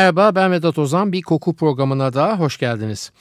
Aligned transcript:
Merhaba 0.00 0.34
ben 0.34 0.52
Vedat 0.52 0.78
Ozan. 0.78 1.12
Bir 1.12 1.22
koku 1.22 1.56
programına 1.56 2.12
da 2.12 2.38
hoş 2.38 2.58
geldiniz. 2.58 3.12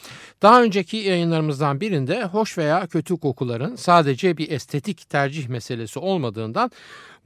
Daha 0.41 0.63
önceki 0.63 0.97
yayınlarımızdan 0.97 1.81
birinde 1.81 2.23
hoş 2.23 2.57
veya 2.57 2.87
kötü 2.87 3.17
kokuların 3.17 3.75
sadece 3.75 4.37
bir 4.37 4.51
estetik 4.51 5.09
tercih 5.09 5.47
meselesi 5.47 5.99
olmadığından 5.99 6.71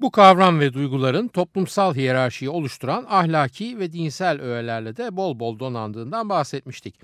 bu 0.04 0.12
kavram 0.12 0.60
ve 0.60 0.74
duyguların 0.74 1.28
toplumsal 1.28 1.96
hiyerarşiyi 1.96 2.50
oluşturan 2.50 3.06
ahlaki 3.10 3.80
ve 3.80 3.94
dinsel 3.94 4.42
öğelerle 4.42 4.98
de 4.98 5.18
bol 5.18 5.40
bol 5.40 5.60
donandığından 5.60 6.30
bahsetmiştik. 6.30 6.96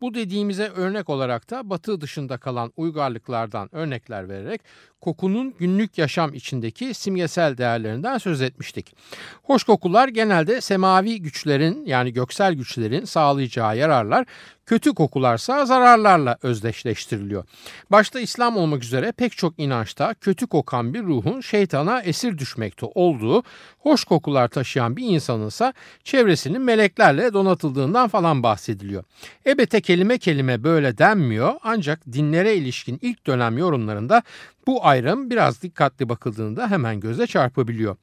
Bu 0.00 0.14
dediğimize 0.14 0.68
örnek 0.68 1.08
olarak 1.08 1.50
da 1.50 1.70
batı 1.70 2.00
dışında 2.00 2.38
kalan 2.38 2.72
uygarlıklardan 2.76 3.74
örnekler 3.74 4.28
vererek 4.28 4.60
kokunun 5.00 5.54
günlük 5.58 5.98
yaşam 5.98 6.34
içindeki 6.34 6.94
simgesel 6.94 7.58
değerlerinden 7.58 8.18
söz 8.18 8.42
etmiştik. 8.42 8.94
Hoş 9.42 9.64
kokular 9.64 10.08
genelde 10.08 10.60
semavi 10.60 11.22
güçlerin 11.22 11.86
yani 11.86 12.12
göksel 12.12 12.54
güçlerin 12.54 13.04
sağlayacağı 13.04 13.76
yararlar 13.76 14.26
kötü 14.70 14.94
kokularsa 14.94 15.66
zararlarla 15.66 16.38
özdeşleştiriliyor. 16.42 17.44
Başta 17.90 18.20
İslam 18.20 18.56
olmak 18.56 18.82
üzere 18.84 19.12
pek 19.12 19.36
çok 19.36 19.54
inançta 19.58 20.14
kötü 20.14 20.46
kokan 20.46 20.94
bir 20.94 21.02
ruhun 21.02 21.40
şeytana 21.40 22.02
esir 22.02 22.38
düşmekte 22.38 22.86
olduğu, 22.94 23.42
hoş 23.78 24.04
kokular 24.04 24.48
taşıyan 24.48 24.96
bir 24.96 25.04
insanınsa 25.04 25.72
çevresinin 26.04 26.60
meleklerle 26.62 27.32
donatıldığından 27.32 28.08
falan 28.08 28.42
bahsediliyor. 28.42 29.04
Ebete 29.46 29.80
kelime 29.80 30.18
kelime 30.18 30.64
böyle 30.64 30.98
denmiyor 30.98 31.54
ancak 31.62 32.12
dinlere 32.12 32.54
ilişkin 32.54 32.98
ilk 33.02 33.26
dönem 33.26 33.58
yorumlarında 33.58 34.22
bu 34.70 34.86
ayrım 34.86 35.30
biraz 35.30 35.62
dikkatli 35.62 36.08
bakıldığında 36.08 36.70
hemen 36.70 37.00
göze 37.00 37.26
çarpabiliyor. 37.26 37.96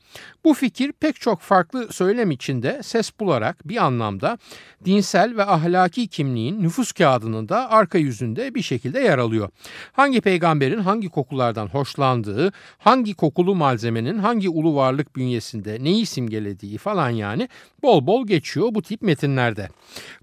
Bu 0.46 0.54
fikir 0.54 0.92
pek 0.92 1.22
çok 1.22 1.42
farklı 1.42 1.94
söylem 1.94 2.32
içinde 2.32 2.84
ses 2.84 3.12
bularak 3.20 3.68
bir 3.68 3.78
anlamda 3.78 4.38
dinsel 4.86 5.38
ve 5.38 5.46
ahlaki 5.46 6.08
kimliğin 6.08 6.64
nüfus 6.64 6.92
kağıdının 6.92 7.50
da 7.50 7.72
arka 7.72 7.98
yüzünde 7.98 8.56
bir 8.56 8.62
şekilde 8.62 9.00
yer 9.00 9.18
alıyor. 9.18 9.50
Hangi 9.92 10.22
peygamberin 10.22 10.80
hangi 10.80 11.10
kokulardan 11.10 11.68
hoşlandığı, 11.68 12.52
hangi 12.78 13.14
kokulu 13.14 13.56
malzemenin 13.56 14.18
hangi 14.18 14.50
ulu 14.50 14.76
varlık 14.76 15.16
bünyesinde 15.16 15.84
neyi 15.84 16.06
simgelediği 16.06 16.78
falan 16.78 17.10
yani 17.10 17.50
bol 17.84 18.08
bol 18.08 18.28
geçiyor 18.28 18.68
bu 18.72 18.82
tip 18.82 19.02
metinlerde. 19.02 19.70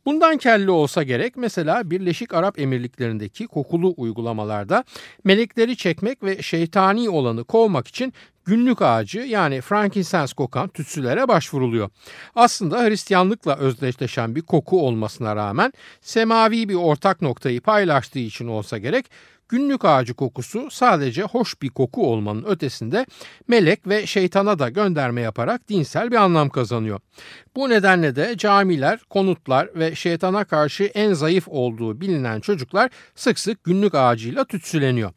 Bundan 0.07 0.37
kelli 0.37 0.71
olsa 0.71 1.03
gerek 1.03 1.37
mesela 1.37 1.91
Birleşik 1.91 2.35
Arap 2.35 2.59
Emirlikleri'ndeki 2.59 3.47
kokulu 3.47 3.95
uygulamalarda 3.97 4.85
melekleri 5.25 5.77
çekmek 5.77 6.23
ve 6.23 6.43
şeytani 6.43 7.11
olanı 7.11 7.45
kovmak 7.45 7.89
için 7.89 8.13
günlük 8.45 8.83
ağacı 8.83 9.19
yani 9.19 9.61
frankincense 9.61 10.35
kokan 10.35 10.69
tütsülere 10.69 11.29
başvuruluyor. 11.29 11.91
Aslında 12.35 12.85
Hristiyanlıkla 12.85 13.57
özdeşleşen 13.57 14.35
bir 14.35 14.43
koku 14.43 14.87
olmasına 14.87 15.37
rağmen 15.37 15.73
semavi 16.01 16.69
bir 16.69 16.75
ortak 16.75 17.23
noktayı 17.23 17.61
paylaştığı 17.61 18.19
için 18.19 18.49
olsa 18.49 18.79
gerek 18.79 19.07
Günlük 19.49 19.85
ağacı 19.85 20.15
kokusu 20.15 20.71
sadece 20.71 21.23
hoş 21.23 21.63
bir 21.63 21.69
koku 21.69 22.13
olmanın 22.13 22.45
ötesinde 22.45 23.07
melek 23.49 23.87
ve 23.87 24.07
şeytana 24.07 24.59
da 24.59 24.69
gönderme 24.69 25.21
yaparak 25.21 25.69
dinsel 25.69 26.11
bir 26.11 26.17
anlam 26.17 26.49
kazanıyor. 26.49 27.01
Bu 27.57 27.69
nedenle 27.69 28.17
de 28.17 28.35
camiler, 28.39 29.01
konutlar 29.11 29.69
ve 29.75 29.95
şeytana 29.95 30.45
karşı 30.45 30.85
en 30.85 31.13
zayıf 31.13 31.49
olduğu 31.49 32.01
bilinen 32.01 32.41
çocuklar 32.41 32.91
sık 33.15 33.39
sık 33.39 33.65
günlük 33.65 33.95
ağacıyla 33.95 34.45
tütsüleniyor. 34.45 35.13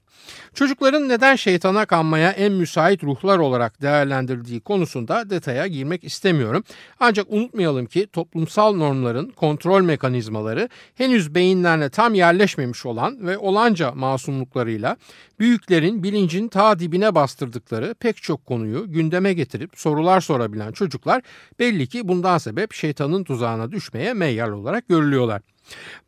Çocukların 0.54 1.10
neden 1.10 1.36
şeytana 1.36 1.86
kanmaya 1.86 2.32
en 2.32 2.54
müsait 2.54 3.04
ruhlar 3.04 3.38
olarak 3.38 3.82
değerlendirdiği 3.82 4.60
konusunda 4.60 5.30
detaya 5.30 5.68
girmek 5.68 6.04
istemiyorum. 6.04 6.64
Ancak 7.00 7.28
unutmayalım 7.30 7.86
ki 7.86 8.08
toplumsal 8.14 8.76
normların 8.76 9.32
kontrol 9.36 9.82
mekanizmaları 9.82 10.70
henüz 10.96 11.36
beyinlerine 11.36 11.90
tam 11.90 12.14
yerleşmemiş 12.14 12.86
olan 12.86 13.28
ve 13.28 13.38
olanca 13.38 13.92
masumluklarıyla 13.92 14.98
büyüklerin 15.40 16.04
bilincin 16.04 16.48
ta 16.48 16.80
dibine 16.80 17.16
bastırdıkları 17.16 17.96
pek 18.00 18.18
çok 18.18 18.46
konuyu 18.46 18.92
gündeme 18.92 19.34
getirip 19.34 19.72
sorular 19.76 20.22
sorabilen 20.22 20.72
çocuklar 20.72 21.22
belli 21.60 21.88
ki 21.88 22.08
bundan 22.08 22.38
sebep 22.38 22.74
şeytanın 22.74 23.24
tuzağına 23.24 23.72
düşmeye 23.72 24.14
meyyal 24.14 24.52
olarak 24.52 24.88
görülüyorlar. 24.88 25.42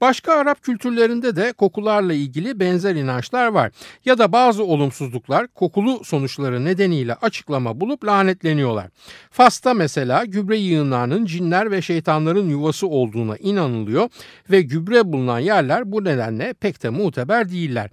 Başka 0.02 0.34
Arap 0.34 0.64
kültürlerinde 0.64 1.36
de 1.36 1.52
kokularla 1.52 2.14
ilgili 2.14 2.59
benzer 2.59 2.96
inançlar 2.96 3.47
var. 3.47 3.72
Ya 4.06 4.18
da 4.18 4.31
bazı 4.31 4.64
olumsuzluklar 4.64 5.47
kokulu 5.47 6.03
sonuçları 6.03 6.66
nedeniyle 6.66 7.14
açıklama 7.14 7.81
bulup 7.81 8.06
lanetleniyorlar. 8.06 8.88
Fas'ta 9.31 9.74
mesela 9.74 10.25
gübre 10.25 10.58
yığınlarının 10.58 11.25
cinler 11.25 11.72
ve 11.72 11.81
şeytanların 11.81 12.50
yuvası 12.50 12.88
olduğuna 12.88 13.38
inanılıyor 13.38 14.09
ve 14.50 14.62
gübre 14.62 15.14
bulunan 15.14 15.40
yerler 15.40 15.91
bu 15.91 16.03
nedenle 16.03 16.53
pek 16.53 16.84
de 16.84 16.90
muteber 16.90 17.50
değiller. 17.50 17.90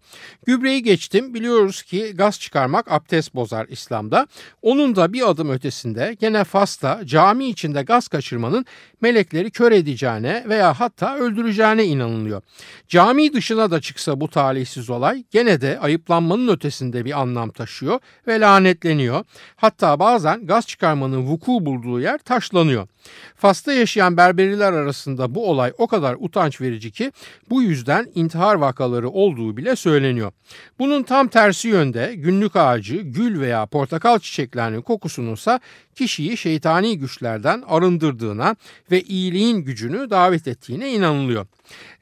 Gübreyi 0.46 0.82
geçtim 0.82 1.34
biliyoruz 1.34 1.82
ki 1.82 2.12
gaz 2.14 2.40
çıkarmak 2.40 2.92
abdest 2.92 3.34
bozar 3.34 3.66
İslam'da. 3.68 4.26
Onun 4.62 4.96
da 4.96 5.12
bir 5.12 5.30
adım 5.30 5.50
ötesinde 5.50 6.16
gene 6.20 6.44
Fas'ta 6.44 7.00
cami 7.04 7.48
içinde 7.48 7.82
gaz 7.82 8.08
kaçırmanın 8.08 8.66
melekleri 9.00 9.50
kör 9.50 9.72
edeceğine 9.72 10.44
veya 10.48 10.80
hatta 10.80 11.16
öldüreceğine 11.16 11.55
öldüreceğine 11.56 11.84
inanılıyor. 11.84 12.42
Cami 12.88 13.32
dışına 13.32 13.70
da 13.70 13.80
çıksa 13.80 14.20
bu 14.20 14.28
talihsiz 14.28 14.90
olay 14.90 15.24
gene 15.30 15.60
de 15.60 15.78
ayıplanmanın 15.80 16.48
ötesinde 16.48 17.04
bir 17.04 17.20
anlam 17.20 17.50
taşıyor 17.50 18.00
ve 18.26 18.40
lanetleniyor. 18.40 19.24
Hatta 19.56 19.98
bazen 19.98 20.46
gaz 20.46 20.66
çıkarmanın 20.66 21.26
vuku 21.26 21.66
bulduğu 21.66 22.00
yer 22.00 22.18
taşlanıyor. 22.18 22.88
Fas'ta 23.36 23.72
yaşayan 23.72 24.16
Berberiler 24.16 24.72
arasında 24.72 25.34
bu 25.34 25.50
olay 25.50 25.72
o 25.78 25.86
kadar 25.86 26.16
utanç 26.18 26.60
verici 26.60 26.90
ki 26.90 27.12
bu 27.50 27.62
yüzden 27.62 28.06
intihar 28.14 28.54
vakaları 28.54 29.08
olduğu 29.08 29.56
bile 29.56 29.76
söyleniyor. 29.76 30.32
Bunun 30.78 31.02
tam 31.02 31.28
tersi 31.28 31.68
yönde 31.68 32.14
günlük 32.16 32.56
ağacı, 32.56 32.96
gül 32.96 33.40
veya 33.40 33.66
portakal 33.66 34.18
çiçeklerinin 34.18 34.82
kokusununsa 34.82 35.60
kişiyi 35.94 36.36
şeytani 36.36 36.98
güçlerden 36.98 37.62
arındırdığına 37.66 38.56
ve 38.90 39.02
iyiliğin 39.02 39.58
gücünü 39.58 40.10
davet 40.10 40.48
ettiğine 40.48 40.92
inanılıyor. 40.92 41.46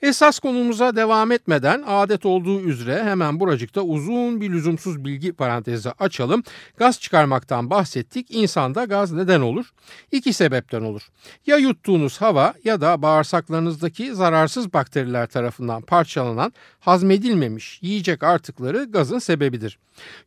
Esas 0.03 0.39
konumuza 0.39 0.97
devam 0.97 1.33
etmeden 1.33 1.83
adet 1.87 2.27
olduğu 2.27 2.61
üzere 2.61 3.05
hemen 3.05 3.41
buracıkta 3.41 3.81
uzun 3.81 4.41
bir 4.41 4.51
lüzumsuz 4.51 5.05
bilgi 5.05 5.33
parantezi 5.33 5.91
açalım. 5.91 6.43
Gaz 6.77 7.01
çıkarmaktan 7.01 7.71
bahsettik. 7.71 8.31
İnsanda 8.31 8.85
gaz 8.85 9.13
neden 9.13 9.41
olur? 9.41 9.73
İki 10.13 10.33
sebepten 10.33 10.83
olur. 10.83 11.09
Ya 11.47 11.57
yuttuğunuz 11.57 12.21
hava 12.21 12.55
ya 12.65 12.81
da 12.81 13.03
bağırsaklarınızdaki 13.03 14.15
zararsız 14.15 14.73
bakteriler 14.73 15.27
tarafından 15.27 15.83
parçalanan 15.83 16.53
hazmedilmemiş 16.81 17.79
yiyecek 17.83 18.23
artıkları 18.23 18.85
gazın 18.85 19.19
sebebidir. 19.19 19.79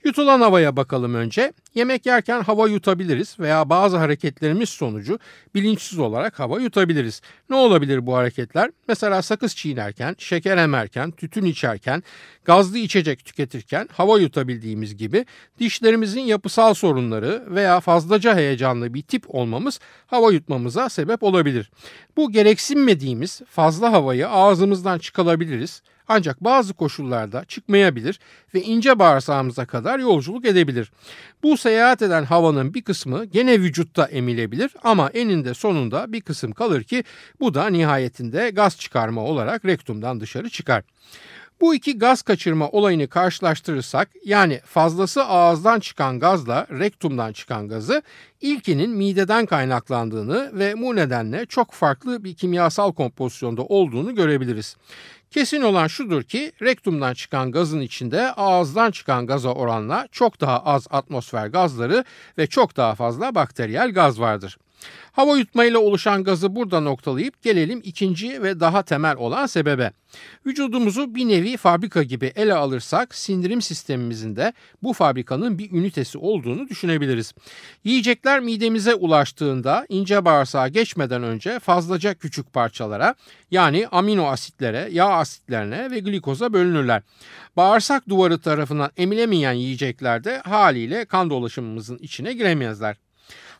Yutulan 0.04 0.42
havaya 0.42 0.76
bakalım 0.76 1.14
önce. 1.14 1.54
Yemek 1.76 2.06
yerken 2.06 2.42
hava 2.42 2.68
yutabiliriz 2.68 3.40
veya 3.40 3.70
bazı 3.70 3.98
hareketlerimiz 3.98 4.70
sonucu 4.70 5.20
bilinçsiz 5.56 6.00
olarak 6.00 6.40
hava 6.40 6.60
yutabiliriz. 6.60 7.22
Ne 7.50 7.56
olabilir 7.56 8.06
bu 8.06 8.16
hareketler? 8.16 8.72
Mesela 8.88 9.22
sakız 9.22 9.56
çiğnerken, 9.56 10.16
şeker 10.18 10.58
emerken, 10.58 11.12
tütün 11.12 11.46
içerken, 11.46 12.04
gazlı 12.46 12.78
içecek 12.78 13.26
tüketirken 13.26 13.90
hava 13.92 14.20
yutabildiğimiz 14.20 14.98
gibi 14.98 15.26
dişlerimizin 15.60 16.22
yapısal 16.22 16.74
sorunları 16.74 17.44
veya 17.48 17.80
fazlaca 17.80 18.36
heyecanlı 18.36 18.94
bir 18.94 19.02
tip 19.02 19.36
olmamız 19.36 19.80
hava 20.08 20.32
yutmamıza 20.32 20.90
sebep 20.90 21.24
olabilir. 21.24 21.72
Bu 22.18 22.32
gereksinmediğimiz 22.32 23.42
fazla 23.50 23.92
havayı 23.92 24.30
ağzımızdan 24.30 25.00
çıkarabiliriz 25.00 25.82
ancak 26.08 26.44
bazı 26.44 26.74
koşullarda 26.74 27.46
çıkmayabilir 27.46 28.20
ve 28.54 28.62
ince 28.62 29.00
bağırsağımıza 29.00 29.66
kadar 29.66 30.00
yolculuk 30.00 30.46
edebilir. 30.46 30.92
Bu 31.44 31.58
seyahat 31.58 32.02
eden 32.02 32.24
havanın 32.24 32.74
bir 32.74 32.82
kısmı 32.82 33.26
gene 33.26 33.60
vücutta 33.60 34.06
emilebilir 34.06 34.72
ama 34.84 35.10
eninde 35.10 35.54
sonunda 35.54 36.14
bir 36.14 36.22
kısım 36.22 36.52
kalır 36.52 36.84
ki 36.84 37.04
bu 37.40 37.54
da 37.54 37.68
nihayetinde 37.68 38.50
gaz 38.50 38.78
çıkarma 38.78 39.22
olarak 39.22 39.66
rektumdan 39.66 40.20
dışarı 40.20 40.50
çıkar. 40.50 40.84
Bu 41.62 41.76
iki 41.76 41.98
gaz 41.98 42.22
kaçırma 42.22 42.70
olayını 42.70 43.08
karşılaştırırsak 43.08 44.10
yani 44.26 44.60
fazlası 44.66 45.24
ağızdan 45.24 45.80
çıkan 45.80 46.20
gazla 46.20 46.68
rektumdan 46.72 47.34
çıkan 47.34 47.68
gazı 47.68 48.02
ilkinin 48.42 48.90
mideden 48.90 49.46
kaynaklandığını 49.46 50.52
ve 50.54 50.82
bu 50.82 50.96
nedenle 50.96 51.46
çok 51.46 51.72
farklı 51.72 52.24
bir 52.24 52.36
kimyasal 52.36 52.92
kompozisyonda 52.92 53.62
olduğunu 53.62 54.16
görebiliriz. 54.16 54.76
Kesin 55.32 55.62
olan 55.62 55.88
şudur 55.88 56.24
ki 56.24 56.52
rektumdan 56.62 57.14
çıkan 57.14 57.52
gazın 57.52 57.82
içinde 57.82 58.32
ağızdan 58.32 58.92
çıkan 58.92 59.28
gaza 59.28 59.54
oranla 59.54 60.08
çok 60.12 60.42
daha 60.42 60.60
az 60.60 60.88
atmosfer 60.90 61.48
gazları 61.48 62.04
ve 62.38 62.48
çok 62.48 62.78
daha 62.78 62.96
fazla 62.96 63.36
bakteriyel 63.36 63.92
gaz 63.92 64.20
vardır. 64.20 64.58
Hava 65.12 65.38
yutmayla 65.38 65.80
oluşan 65.80 66.24
gazı 66.24 66.56
burada 66.56 66.80
noktalayıp 66.80 67.42
gelelim 67.42 67.82
ikinci 67.84 68.44
ve 68.44 68.60
daha 68.60 68.84
temel 68.84 69.16
olan 69.16 69.46
sebebe. 69.46 69.92
Vücudumuzu 70.46 71.16
bir 71.16 71.28
nevi 71.28 71.58
fabrika 71.58 72.04
gibi 72.04 72.32
ele 72.36 72.54
alırsak 72.54 73.16
sindirim 73.16 73.62
sistemimizin 73.62 74.36
de 74.36 74.54
bu 74.84 74.94
fabrikanın 74.94 75.60
bir 75.60 75.72
ünitesi 75.72 76.18
olduğunu 76.18 76.70
düşünebiliriz. 76.70 77.34
Yiyecekler 77.84 78.40
midemize 78.40 78.96
ulaştığında 78.96 79.86
ince 79.90 80.26
bağırsağa 80.26 80.68
geçmeden 80.68 81.24
önce 81.24 81.60
fazlaca 81.60 82.14
küçük 82.14 82.54
parçalara 82.54 83.16
yani 83.52 83.88
amino 83.88 84.26
asitlere, 84.26 84.90
yağ 84.92 85.10
asitlerine 85.10 85.92
ve 85.92 86.00
glikoza 86.00 86.54
bölünürler. 86.54 87.02
Bağırsak 87.58 88.10
duvarı 88.10 88.40
tarafından 88.40 88.92
emilemeyen 88.98 89.54
yiyecekler 89.54 90.24
de 90.24 90.38
haliyle 90.40 91.06
kan 91.06 91.30
dolaşımımızın 91.30 91.98
içine 91.98 92.34
giremezler. 92.34 93.07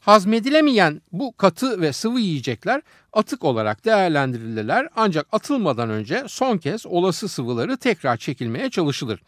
Hazmedilemeyen 0.08 1.02
bu 1.12 1.38
katı 1.38 1.82
ve 1.82 1.94
sıvı 1.94 2.20
yiyecekler 2.20 2.82
atık 3.14 3.44
olarak 3.44 3.86
değerlendirilirler 3.86 4.88
ancak 4.96 5.28
atılmadan 5.32 5.90
önce 5.90 6.24
son 6.28 6.58
kez 6.58 6.86
olası 6.86 7.30
sıvıları 7.30 7.78
tekrar 7.78 8.18
çekilmeye 8.18 8.70
çalışılır. 8.70 9.20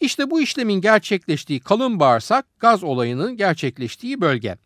İşte 0.00 0.30
bu 0.30 0.40
işlemin 0.40 0.80
gerçekleştiği 0.80 1.60
kalın 1.60 2.00
bağırsak 2.00 2.46
gaz 2.60 2.84
olayının 2.84 3.36
gerçekleştiği 3.36 4.20
bölge. 4.20 4.56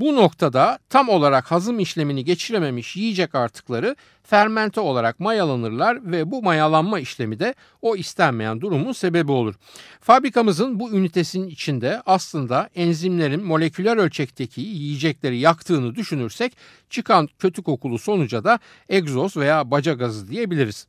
Bu 0.00 0.16
noktada 0.16 0.78
tam 0.88 1.08
olarak 1.08 1.50
hazım 1.50 1.80
işlemini 1.80 2.24
geçirememiş 2.24 2.96
yiyecek 2.96 3.34
artıkları 3.34 3.96
fermente 4.22 4.80
olarak 4.80 5.20
mayalanırlar 5.20 6.12
ve 6.12 6.30
bu 6.30 6.42
mayalanma 6.42 7.00
işlemi 7.00 7.38
de 7.38 7.54
o 7.82 7.96
istenmeyen 7.96 8.60
durumun 8.60 8.92
sebebi 8.92 9.32
olur. 9.32 9.54
Fabrikamızın 10.00 10.80
bu 10.80 10.90
ünitesinin 10.90 11.48
içinde 11.48 12.02
aslında 12.06 12.70
enzimlerin 12.74 13.44
moleküler 13.44 13.96
ölçekteki 13.96 14.60
yiyecekleri 14.60 15.38
yaktığını 15.38 15.94
düşünürsek 15.94 16.56
çıkan 16.90 17.28
kötü 17.38 17.62
kokulu 17.62 17.98
sonuca 17.98 18.44
da 18.44 18.58
egzoz 18.88 19.36
veya 19.36 19.70
baca 19.70 19.92
gazı 19.92 20.28
diyebiliriz. 20.28 20.86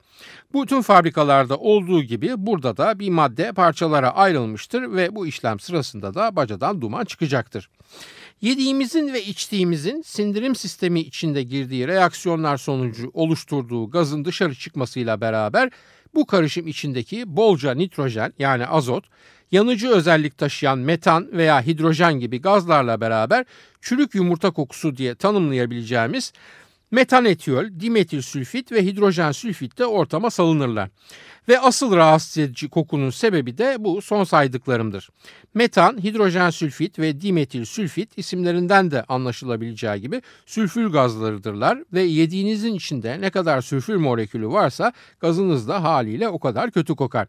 Bu 0.54 0.66
tüm 0.66 0.82
fabrikalarda 0.82 1.58
olduğu 1.58 2.04
gibi 2.04 2.34
burada 2.38 2.78
da 2.78 3.00
bir 3.00 3.10
madde 3.10 3.52
parçalara 3.52 4.10
ayrılmıştır 4.10 4.82
ve 4.96 5.16
bu 5.16 5.28
işlem 5.28 5.60
sırasında 5.60 6.14
da 6.14 6.36
bacadan 6.36 6.82
duman 6.82 7.06
çıkacaktır. 7.06 7.70
Yediğimizin 8.42 9.14
ve 9.14 9.24
içtiğimizin 9.24 10.02
sindirim 10.02 10.56
sistemi 10.56 11.00
içinde 11.00 11.44
girdiği 11.44 11.88
reaksiyonlar 11.88 12.58
sonucu 12.58 13.12
oluşturduğu 13.14 13.90
gazın 13.90 14.26
dışarı 14.26 14.56
çıkmasıyla 14.56 15.22
beraber 15.22 15.70
bu 16.16 16.26
karışım 16.26 16.68
içindeki 16.68 17.36
bolca 17.36 17.74
nitrojen 17.74 18.34
yani 18.40 18.68
azot, 18.68 19.06
yanıcı 19.52 19.90
özellik 19.90 20.38
taşıyan 20.38 20.80
metan 20.80 21.32
veya 21.32 21.62
hidrojen 21.62 22.14
gibi 22.14 22.42
gazlarla 22.42 23.02
beraber 23.02 23.46
çürük 23.82 24.16
yumurta 24.16 24.52
kokusu 24.52 24.98
diye 24.98 25.16
tanımlayabileceğimiz 25.16 26.34
metanetiyol, 26.92 27.66
dimetil 27.80 28.22
sülfit 28.22 28.72
ve 28.72 28.86
hidrojen 28.86 29.32
sülfit 29.32 29.78
de 29.78 29.86
ortama 29.86 30.30
salınırlar. 30.30 30.90
Ve 31.50 31.60
asıl 31.60 31.96
rahatsız 31.96 32.38
edici 32.38 32.70
kokunun 32.70 33.10
sebebi 33.10 33.58
de 33.58 33.76
bu 33.80 34.02
son 34.02 34.24
saydıklarımdır. 34.24 35.10
Metan, 35.54 36.04
hidrojen 36.04 36.50
sülfit 36.50 37.00
ve 37.00 37.22
dimetil 37.22 37.66
sülfit 37.66 38.18
isimlerinden 38.18 38.92
de 38.92 39.04
anlaşılabileceği 39.04 40.02
gibi 40.02 40.22
sülfür 40.46 40.88
gazlarıdırlar 40.88 41.84
ve 41.94 42.02
yediğinizin 42.02 42.74
içinde 42.74 43.22
ne 43.22 43.30
kadar 43.30 43.62
sülfür 43.62 43.96
molekülü 43.96 44.48
varsa 44.48 44.94
gazınız 45.20 45.68
da 45.68 45.84
haliyle 45.84 46.30
o 46.30 46.40
kadar 46.40 46.72
kötü 46.72 46.96
kokar. 46.96 47.28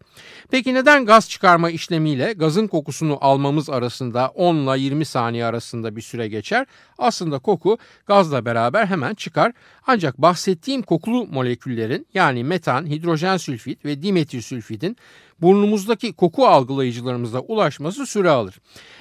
Peki 0.51 0.75
neden 0.75 1.07
gaz 1.07 1.31
çıkarma 1.31 1.71
işlemiyle 1.71 2.33
gazın 2.33 2.67
kokusunu 2.67 3.19
almamız 3.21 3.71
arasında 3.71 4.29
10 4.29 4.57
ile 4.57 4.81
20 4.81 5.05
saniye 5.05 5.45
arasında 5.45 5.97
bir 5.97 6.03
süre 6.03 6.29
geçer? 6.29 6.67
Aslında 6.99 7.39
koku 7.39 7.79
gazla 8.07 8.45
beraber 8.45 8.87
hemen 8.87 9.15
çıkar 9.15 9.50
ancak 9.87 10.19
bahsettiğim 10.19 10.83
kokulu 10.83 11.27
moleküllerin 11.27 12.07
yani 12.15 12.45
metan, 12.45 12.87
hidrojen 12.87 13.37
sülfit 13.37 13.85
ve 13.85 14.03
dimetil 14.03 14.41
sülfitin 14.41 14.97
burnumuzdaki 15.41 16.13
koku 16.13 16.47
algılayıcılarımıza 16.47 17.41
ulaşması 17.41 18.07
süre 18.07 18.31
alır. 18.31 18.59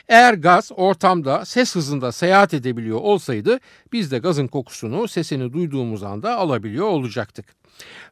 Eğer 0.08 0.34
gaz 0.34 0.72
ortamda 0.76 1.46
ses 1.46 1.76
hızında 1.76 2.12
seyahat 2.12 2.54
edebiliyor 2.54 3.00
olsaydı 3.00 3.60
biz 3.94 4.12
de 4.12 4.18
gazın 4.18 4.48
kokusunu 4.48 5.08
sesini 5.08 5.54
duyduğumuz 5.54 6.04
anda 6.04 6.38
alabiliyor 6.38 6.88
olacaktık. 6.88 7.59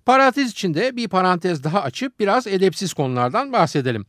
Parantez 0.05 0.51
içinde 0.51 0.95
bir 0.95 1.07
parantez 1.07 1.63
daha 1.63 1.81
açıp 1.81 2.19
biraz 2.19 2.47
edepsiz 2.47 2.93
konulardan 2.93 3.53
bahsedelim. 3.53 4.05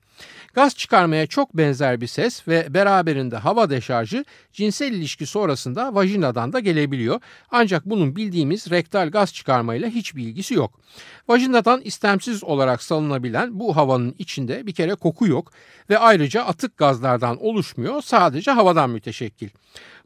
Gaz 0.55 0.76
çıkarmaya 0.76 1.26
çok 1.26 1.56
benzer 1.56 2.00
bir 2.00 2.06
ses 2.06 2.49
ve 2.49 2.75
beraberinde 2.75 3.37
hava 3.37 3.70
deşarjı 3.70 4.25
cinsel 4.52 4.93
ilişki 4.93 5.26
sonrasında 5.26 5.94
vajinadan 5.94 6.52
da 6.52 6.60
gelebiliyor. 6.60 7.20
Ancak 7.50 7.87
bunun 7.87 8.16
bildiğimiz 8.16 8.70
rektal 8.70 9.10
gaz 9.10 9.34
çıkarmayla 9.34 9.88
hiçbir 9.88 10.22
ilgisi 10.22 10.55
yok. 10.55 10.81
Vajinadan 11.28 11.81
istemsiz 11.81 12.44
olarak 12.44 12.82
salınabilen 12.82 13.60
bu 13.60 13.76
havanın 13.76 14.14
içinde 14.19 14.66
bir 14.66 14.72
kere 14.72 14.94
koku 14.94 15.26
yok 15.26 15.52
ve 15.90 15.99
ayrıca 15.99 16.44
atık 16.44 16.76
gazlardan 16.76 17.44
oluşmuyor 17.44 18.02
sadece 18.02 18.50
havadan 18.50 18.90
müteşekkil. 18.90 19.49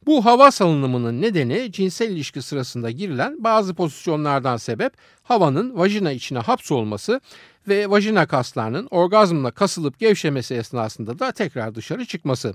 Bu 0.06 0.25
hava 0.25 0.50
salınımının 0.50 1.22
nedeni 1.22 1.72
cinsel 1.72 2.10
ilişki 2.10 2.43
sırasında 2.43 2.90
girilen 2.90 3.44
bazı 3.44 3.75
pozisyonlardan 3.75 4.56
sebep 4.56 4.93
havanın 5.22 5.78
vajina 5.78 6.12
içine 6.12 6.38
hapsolması 6.38 7.20
ve 7.69 7.90
vajina 7.90 8.26
kaslarının 8.26 8.88
orgazmla 8.90 9.50
kasılıp 9.50 9.99
gevşemesi 9.99 10.54
esnasında 10.54 11.19
da 11.19 11.32
tekrar 11.32 11.75
dışarı 11.75 12.04
çıkması. 12.04 12.54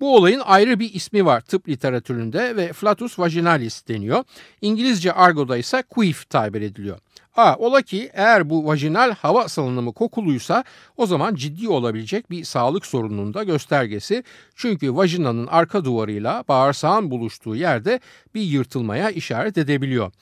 Bu 0.00 0.16
olayın 0.16 0.42
ayrı 0.44 0.80
bir 0.80 0.94
ismi 0.94 1.24
var 1.24 1.40
tıp 1.40 1.68
literatüründe 1.68 2.56
ve 2.56 2.72
flatus 2.72 3.18
vaginalis 3.18 3.88
deniyor. 3.88 4.24
İngilizce 4.60 5.12
argoda 5.12 5.56
ise 5.56 5.82
queef 5.90 6.30
tabir 6.30 6.62
ediliyor. 6.62 6.98
A, 7.36 7.56
ola 7.56 7.82
ki 7.82 8.10
eğer 8.12 8.50
bu 8.50 8.66
vajinal 8.66 9.14
hava 9.14 9.48
salınımı 9.48 9.92
kokuluysa 9.92 10.64
o 10.96 11.06
zaman 11.06 11.34
ciddi 11.34 11.68
olabilecek 11.68 12.30
bir 12.30 12.44
sağlık 12.44 12.86
sorununun 12.86 13.34
da 13.34 13.44
göstergesi. 13.44 14.24
Çünkü 14.54 14.96
vajinanın 14.96 15.46
arka 15.46 15.84
duvarıyla 15.84 16.44
bağırsağın 16.48 17.10
buluştuğu 17.10 17.56
yerde 17.56 18.00
bir 18.34 18.40
yırtılmaya 18.40 19.10
işaret 19.10 19.58
edebiliyor. 19.58 20.12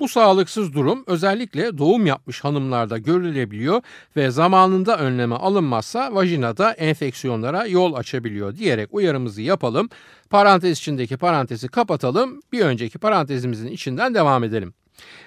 Bu 0.00 0.08
sağlıksız 0.08 0.74
durum 0.74 1.04
özellikle 1.06 1.78
doğum 1.78 2.06
yapmış 2.06 2.44
hanımlarda 2.44 2.98
görülebiliyor 2.98 3.82
ve 4.16 4.30
zamanında 4.30 4.98
önleme 4.98 5.34
alınmazsa 5.34 6.14
vajinada 6.14 6.72
enfeksiyonlara 6.72 7.66
yol 7.66 7.94
açabiliyor 7.94 8.56
diyerek 8.56 8.88
uyarımızı 8.92 9.42
yapalım. 9.42 9.88
Parantez 10.30 10.78
içindeki 10.78 11.16
parantezi 11.16 11.68
kapatalım. 11.68 12.40
Bir 12.52 12.60
önceki 12.60 12.98
parantezimizin 12.98 13.68
içinden 13.68 14.14
devam 14.14 14.44
edelim. 14.44 14.74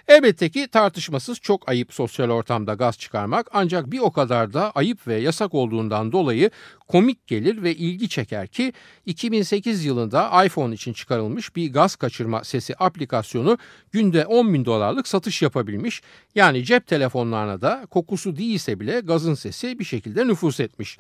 Elbette 0.08 0.50
ki 0.50 0.68
tartışmasız 0.68 1.40
çok 1.40 1.70
ayıp 1.70 1.94
sosyal 1.94 2.30
ortamda 2.30 2.74
gaz 2.74 2.98
çıkarmak 2.98 3.48
ancak 3.54 3.92
bir 3.92 4.00
o 4.00 4.12
kadar 4.12 4.54
da 4.54 4.72
ayıp 4.72 5.08
ve 5.08 5.16
yasak 5.16 5.54
olduğundan 5.54 6.12
dolayı 6.12 6.52
komik 6.88 7.28
gelir 7.28 7.64
ve 7.64 7.76
ilgi 7.76 8.10
çeker 8.10 8.48
ki 8.48 8.74
2008 9.06 9.86
yılında 9.86 10.46
iPhone 10.46 10.74
için 10.74 10.94
çıkarılmış 10.94 11.56
bir 11.56 11.74
gaz 11.74 11.96
kaçırma 11.96 12.44
sesi 12.44 12.76
aplikasyonu 12.76 13.58
günde 13.92 14.26
10 14.26 14.54
bin 14.54 14.66
dolarlık 14.66 15.08
satış 15.08 15.42
yapabilmiş. 15.42 16.02
Yani 16.36 16.64
cep 16.64 16.88
telefonlarına 16.88 17.62
da 17.62 17.86
kokusu 17.90 18.38
değilse 18.38 18.80
bile 18.80 19.00
gazın 19.00 19.34
sesi 19.34 19.80
bir 19.80 19.84
şekilde 19.84 20.28
nüfus 20.28 20.60
etmiş. 20.60 20.98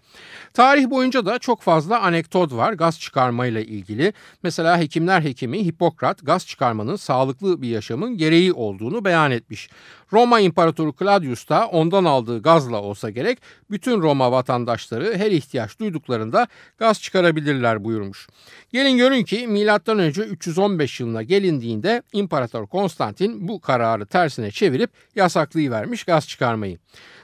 Tarih 0.53 0.89
boyunca 0.89 1.25
da 1.25 1.39
çok 1.39 1.61
fazla 1.61 1.99
anekdot 2.01 2.53
var 2.53 2.73
gaz 2.73 2.99
çıkarmayla 2.99 3.61
ilgili. 3.61 4.13
Mesela 4.43 4.79
hekimler 4.79 5.21
hekimi 5.21 5.65
Hipokrat 5.65 6.25
gaz 6.25 6.47
çıkarmanın 6.47 6.95
sağlıklı 6.95 7.61
bir 7.61 7.69
yaşamın 7.69 8.17
gereği 8.17 8.53
olduğunu 8.53 9.05
beyan 9.05 9.31
etmiş. 9.31 9.69
Roma 10.13 10.39
İmparatoru 10.39 10.93
Claudius 10.99 11.49
da 11.49 11.67
ondan 11.67 12.05
aldığı 12.05 12.41
gazla 12.41 12.81
olsa 12.81 13.09
gerek 13.09 13.39
bütün 13.71 14.01
Roma 14.01 14.31
vatandaşları 14.31 15.17
her 15.17 15.31
ihtiyaç 15.31 15.76
duyduklarında 15.79 16.47
gaz 16.77 17.01
çıkarabilirler 17.01 17.83
buyurmuş. 17.83 18.27
Gelin 18.71 18.97
görün 18.97 19.23
ki 19.23 19.47
önce 19.99 20.21
315 20.21 20.99
yılına 20.99 21.23
gelindiğinde 21.23 22.01
İmparator 22.13 22.67
Konstantin 22.67 23.47
bu 23.47 23.61
kararı 23.61 24.05
tersine 24.05 24.51
çevirip 24.51 24.89
yasaklayıvermiş 25.15 26.03
gaz 26.03 26.27
çıkarmayı. 26.27 26.77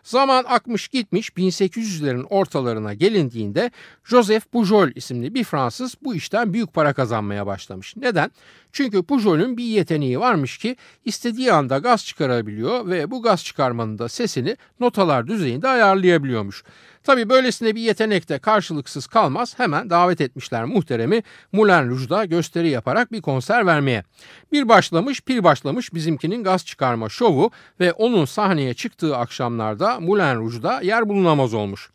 Zaman 0.03 0.45
akmış 0.47 0.87
gitmiş 0.87 1.29
1800'lerin 1.29 2.23
ortalarına 2.23 2.93
gelindiğinde 2.93 3.71
Joseph 4.03 4.45
Pujol 4.51 4.89
isimli 4.95 5.33
bir 5.33 5.43
Fransız 5.43 5.95
bu 6.03 6.15
işten 6.15 6.53
büyük 6.53 6.73
para 6.73 6.93
kazanmaya 6.93 7.45
başlamış. 7.45 7.95
Neden? 7.95 8.31
Çünkü 8.71 9.03
Pujol'ün 9.03 9.57
bir 9.57 9.63
yeteneği 9.63 10.19
varmış 10.19 10.57
ki 10.57 10.75
istediği 11.05 11.53
anda 11.53 11.77
gaz 11.77 12.05
çıkarabiliyor 12.05 12.87
ve 12.87 13.11
bu 13.11 13.21
gaz 13.21 13.43
çıkarmanın 13.43 13.97
da 13.97 14.09
sesini 14.09 14.57
notalar 14.79 15.27
düzeyinde 15.27 15.67
ayarlayabiliyormuş. 15.67 16.63
Tabi 17.03 17.29
böylesine 17.29 17.75
bir 17.75 17.81
yetenek 17.81 18.29
de 18.29 18.39
karşılıksız 18.39 19.07
kalmaz 19.07 19.59
hemen 19.59 19.89
davet 19.89 20.21
etmişler 20.21 20.65
muhteremi 20.65 21.23
Moulin 21.51 21.89
Rouge'da 21.89 22.25
gösteri 22.25 22.69
yaparak 22.69 23.11
bir 23.11 23.21
konser 23.21 23.65
vermeye. 23.65 24.03
Bir 24.51 24.69
başlamış 24.69 25.21
pir 25.21 25.43
başlamış 25.43 25.93
bizimkinin 25.93 26.43
gaz 26.43 26.65
çıkarma 26.65 27.09
şovu 27.09 27.51
ve 27.79 27.91
onun 27.91 28.25
sahneye 28.25 28.73
çıktığı 28.73 29.17
akşamlarda 29.17 29.99
Moulin 29.99 30.35
Rouge'da 30.35 30.81
yer 30.81 31.09
bulunamaz 31.09 31.53
olmuş. 31.53 31.89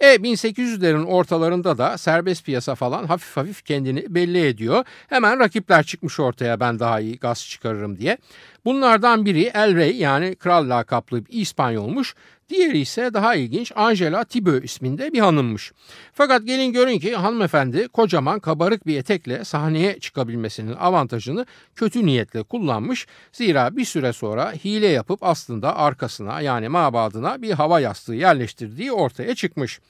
E 0.00 0.14
1800'lerin 0.14 1.04
ortalarında 1.04 1.78
da 1.78 1.98
serbest 1.98 2.44
piyasa 2.44 2.74
falan 2.74 3.06
hafif 3.06 3.36
hafif 3.36 3.64
kendini 3.64 4.14
belli 4.14 4.46
ediyor. 4.46 4.84
Hemen 5.08 5.40
rakipler 5.40 5.82
çıkmış 5.82 6.20
ortaya 6.20 6.60
ben 6.60 6.78
daha 6.78 7.00
iyi 7.00 7.18
gaz 7.18 7.46
çıkarırım 7.46 7.98
diye. 7.98 8.18
Bunlardan 8.64 9.24
biri 9.24 9.50
El 9.54 9.76
Rey 9.76 9.96
yani 9.96 10.34
kral 10.34 10.70
lakaplı 10.70 11.26
bir 11.26 11.32
İspanyolmuş. 11.32 12.14
Diğeri 12.52 12.78
ise 12.78 13.14
daha 13.14 13.34
ilginç 13.34 13.72
Angela 13.74 14.24
Thibault 14.24 14.64
isminde 14.64 15.12
bir 15.12 15.18
hanımmış. 15.18 15.72
Fakat 16.12 16.46
gelin 16.46 16.72
görün 16.72 16.98
ki 16.98 17.16
hanımefendi 17.16 17.88
kocaman 17.88 18.40
kabarık 18.40 18.86
bir 18.86 18.96
etekle 18.96 19.44
sahneye 19.44 20.00
çıkabilmesinin 20.00 20.72
avantajını 20.72 21.46
kötü 21.76 22.06
niyetle 22.06 22.42
kullanmış. 22.42 23.06
Zira 23.32 23.76
bir 23.76 23.84
süre 23.84 24.12
sonra 24.12 24.52
hile 24.52 24.86
yapıp 24.86 25.22
aslında 25.22 25.76
arkasına 25.76 26.40
yani 26.40 26.68
mabadına 26.68 27.42
bir 27.42 27.50
hava 27.50 27.80
yastığı 27.80 28.14
yerleştirdiği 28.14 28.92
ortaya 28.92 29.34
çıkmış. 29.34 29.80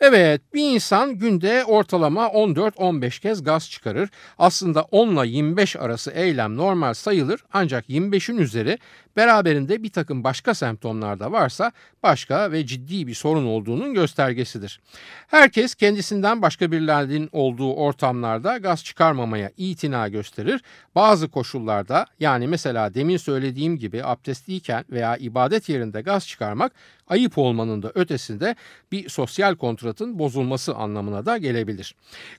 Evet 0.00 0.42
bir 0.54 0.74
insan 0.74 1.18
günde 1.18 1.64
ortalama 1.64 2.26
14-15 2.26 3.20
kez 3.20 3.44
gaz 3.44 3.70
çıkarır. 3.70 4.10
Aslında 4.38 4.82
10 4.82 5.16
ile 5.16 5.28
25 5.28 5.76
arası 5.76 6.10
eylem 6.10 6.56
normal 6.56 6.94
sayılır 6.94 7.44
ancak 7.52 7.88
25'in 7.88 8.38
üzeri 8.38 8.78
beraberinde 9.16 9.82
bir 9.82 9.90
takım 9.90 10.24
başka 10.24 10.54
semptomlar 10.54 11.20
da 11.20 11.32
varsa 11.32 11.72
başka 12.02 12.52
ve 12.52 12.66
ciddi 12.66 13.06
bir 13.06 13.14
sorun 13.14 13.46
olduğunun 13.46 13.94
göstergesidir. 13.94 14.80
Herkes 15.26 15.74
kendisinden 15.74 16.42
başka 16.42 16.72
birilerinin 16.72 17.28
olduğu 17.32 17.74
ortamlarda 17.74 18.56
gaz 18.56 18.84
çıkarmamaya 18.84 19.50
itina 19.56 20.08
gösterir. 20.08 20.60
Bazı 20.94 21.28
koşullarda 21.28 22.06
yani 22.20 22.46
mesela 22.46 22.94
demin 22.94 23.16
söylediğim 23.16 23.78
gibi 23.78 24.04
abdestliyken 24.04 24.84
veya 24.90 25.16
ibadet 25.16 25.68
yerinde 25.68 26.00
gaz 26.00 26.28
çıkarmak 26.28 26.72
ayıp 27.06 27.38
olmanın 27.38 27.82
da 27.82 27.92
ötesinde 27.94 28.56
bir 28.92 29.08
sosyal 29.08 29.54
kontratın 29.54 30.18
bozulması 30.18 30.74
anlamına 30.74 31.26
da 31.26 31.38
gelebilir. 31.38 31.94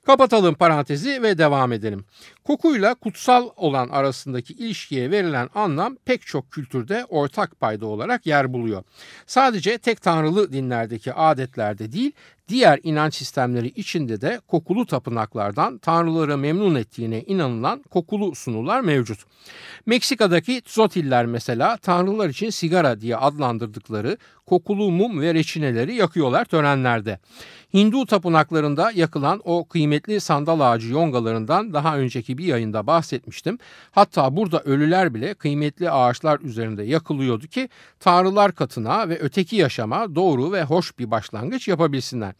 Kapatalım 0.06 0.54
parantezi 0.54 1.22
ve 1.22 1.38
devam 1.38 1.72
edelim. 1.72 2.04
Kokuyla 2.44 2.94
kutsal 2.94 3.48
olan 3.56 3.88
arasındaki 3.88 4.52
ilişkiye 4.52 5.10
verilen 5.10 5.48
anlam 5.54 5.96
pek 6.04 6.26
çok 6.26 6.50
kültürde 6.50 7.04
ortak 7.08 7.60
payda 7.60 7.86
olarak 7.86 8.26
yer 8.26 8.52
buluyor. 8.52 8.82
Sadece 9.26 9.78
tek 9.78 10.02
tanrılı 10.02 10.52
dinlerdeki 10.52 11.12
adetlerde 11.12 11.92
değil, 11.92 12.12
diğer 12.48 12.80
inanç 12.82 13.14
sistemleri 13.14 13.68
içinde 13.68 14.20
de 14.20 14.40
kokulu 14.46 14.86
tapınaklardan 14.86 15.78
tanrıları 15.78 16.38
memnun 16.38 16.74
ettiğine 16.74 17.22
inanılan 17.22 17.82
kokulu 17.82 18.34
sunular 18.34 18.80
mevcut. 18.80 19.18
Meksika'daki 19.86 20.60
Tzotiller 20.60 21.26
mesela 21.26 21.76
tanrılar 21.76 22.28
için 22.28 22.50
sigara 22.50 23.00
diye 23.00 23.16
adlandırdıkları 23.16 24.18
kokulu 24.46 24.90
mum 24.90 25.20
ve 25.20 25.34
reçineleri 25.34 25.94
yakıyorlar 25.94 26.44
törenlerde. 26.44 27.18
Hindu 27.74 28.06
tapınaklarında 28.06 28.90
yakılan 28.94 29.40
o 29.44 29.64
kıymetli 29.64 30.20
sandal 30.20 30.60
ağacı 30.60 30.92
yongalarından 30.92 31.72
daha 31.72 31.98
önceki 31.98 32.38
bir 32.38 32.44
yayında 32.44 32.86
bahsetmiştim. 32.86 33.58
Hatta 33.90 34.36
burada 34.36 34.60
ölüler 34.60 35.14
bile 35.14 35.34
kıymetli 35.34 35.90
ağaçlar 35.90 36.40
üzerinde 36.40 36.82
yakılıyordu 36.82 37.46
ki 37.46 37.68
tanrılar 38.00 38.52
katına 38.52 39.08
ve 39.08 39.18
öteki 39.18 39.56
yaşama 39.56 40.14
doğru 40.14 40.52
ve 40.52 40.62
hoş 40.62 40.98
bir 40.98 41.10
başlangıç 41.10 41.68
yapabilsinler. 41.68 42.34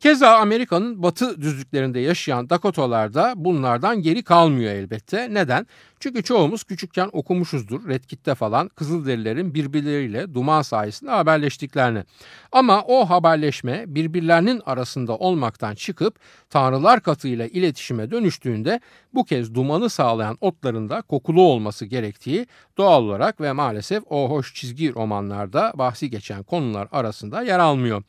Keza 0.00 0.28
Amerika'nın 0.36 1.02
batı 1.02 1.40
düzlüklerinde 1.40 2.00
yaşayan 2.00 2.50
Dakotalarda 2.50 3.32
bunlardan 3.36 4.02
geri 4.02 4.22
kalmıyor 4.22 4.72
elbette. 4.72 5.34
Neden? 5.34 5.66
Çünkü 6.00 6.22
çoğumuz 6.22 6.64
küçükken 6.64 7.10
okumuşuzdur 7.12 7.88
Red 7.88 8.04
Kit'te 8.04 8.34
falan 8.34 8.68
Kızılderililerin 8.68 9.54
birbirleriyle 9.54 10.34
duman 10.34 10.62
sayesinde 10.62 11.10
haberleştiklerini. 11.10 12.04
Ama 12.52 12.82
o 12.82 13.10
haberleşme 13.10 13.84
birbirlerinin 13.86 14.62
arasında 14.66 15.16
olmaktan 15.16 15.74
çıkıp 15.74 16.18
tanrılar 16.50 17.00
katıyla 17.00 17.46
iletişime 17.46 18.10
dönüştüğünde 18.10 18.80
bu 19.14 19.24
kez 19.24 19.54
dumanı 19.54 19.90
sağlayan 19.90 20.38
otların 20.40 20.88
da 20.88 21.02
kokulu 21.02 21.42
olması 21.42 21.86
gerektiği 21.86 22.46
doğal 22.78 23.02
olarak 23.02 23.40
ve 23.40 23.52
maalesef 23.52 24.02
o 24.10 24.30
hoş 24.30 24.54
çizgi 24.54 24.94
romanlarda 24.94 25.72
bahsi 25.74 26.10
geçen 26.10 26.42
konular 26.42 26.88
arasında 26.92 27.42
yer 27.42 27.58
almıyor. 27.58 28.02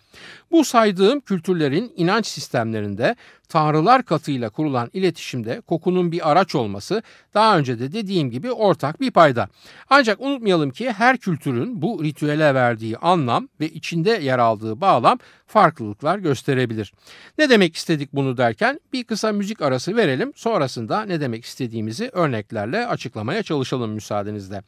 Bu 0.52 0.66
saydığım 0.66 1.20
kültürlerin 1.20 1.94
inanç 1.96 2.28
sistemlerinde 2.28 3.16
tanrılar 3.50 4.04
katıyla 4.04 4.50
kurulan 4.50 4.90
iletişimde 4.94 5.62
kokunun 5.62 6.12
bir 6.12 6.32
araç 6.32 6.56
olması 6.56 7.04
daha 7.34 7.58
önce 7.58 7.80
de 7.80 7.85
dediğim 7.92 8.32
gibi 8.32 8.52
ortak 8.52 9.02
bir 9.02 9.12
payda. 9.12 9.50
Ancak 9.90 10.22
unutmayalım 10.22 10.70
ki 10.70 10.92
her 10.92 11.18
kültürün 11.18 11.82
bu 11.82 12.04
ritüele 12.04 12.54
verdiği 12.54 12.98
anlam 12.98 13.50
ve 13.60 13.70
içinde 13.70 14.10
yer 14.10 14.40
aldığı 14.40 14.82
bağlam 14.82 15.20
farklılıklar 15.48 16.18
gösterebilir. 16.18 16.94
Ne 17.38 17.50
demek 17.50 17.76
istedik 17.76 18.14
bunu 18.14 18.38
derken 18.38 18.80
bir 18.94 19.04
kısa 19.04 19.32
müzik 19.32 19.62
arası 19.62 19.96
verelim 19.96 20.32
sonrasında 20.36 21.06
ne 21.06 21.22
demek 21.22 21.46
istediğimizi 21.46 22.10
örneklerle 22.14 22.88
açıklamaya 22.88 23.44
çalışalım 23.44 23.92
müsaadenizle. 23.92 24.62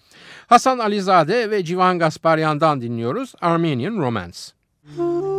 Hasan 0.47 0.79
Alizade 0.79 1.51
ve 1.51 1.63
Civan 1.63 1.99
Gasparyan'dan 1.99 2.81
dinliyoruz 2.81 3.33
Armenian 3.41 3.97
Romance. 3.97 5.36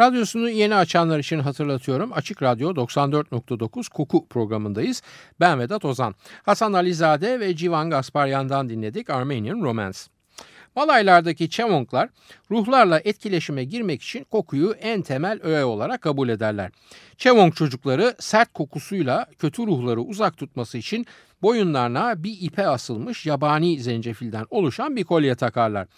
Radyosunu 0.00 0.50
yeni 0.50 0.74
açanlar 0.74 1.18
için 1.18 1.38
hatırlatıyorum. 1.38 2.12
Açık 2.12 2.42
Radyo 2.42 2.70
94.9 2.70 3.90
Koku 3.90 4.26
programındayız. 4.28 5.02
Ben 5.40 5.58
Vedat 5.58 5.84
Ozan. 5.84 6.14
Hasan 6.42 6.72
Alizade 6.72 7.40
ve 7.40 7.56
Civan 7.56 7.90
Gasparyan'dan 7.90 8.68
dinledik 8.68 9.10
Armenian 9.10 9.62
Romance. 9.62 9.98
Malaylardaki 10.76 11.50
Çevonklar 11.50 12.08
ruhlarla 12.50 13.00
etkileşime 13.04 13.64
girmek 13.64 14.02
için 14.02 14.24
kokuyu 14.24 14.72
en 14.80 15.02
temel 15.02 15.40
öğe 15.42 15.64
olarak 15.64 16.02
kabul 16.02 16.28
ederler. 16.28 16.70
Çevonk 17.16 17.56
çocukları 17.56 18.14
sert 18.18 18.52
kokusuyla 18.52 19.26
kötü 19.38 19.66
ruhları 19.66 20.00
uzak 20.00 20.36
tutması 20.36 20.78
için 20.78 21.06
boyunlarına 21.42 22.22
bir 22.22 22.36
ipe 22.40 22.66
asılmış 22.66 23.26
yabani 23.26 23.80
zencefilden 23.80 24.46
oluşan 24.50 24.96
bir 24.96 25.04
kolye 25.04 25.34
takarlar. 25.34 25.88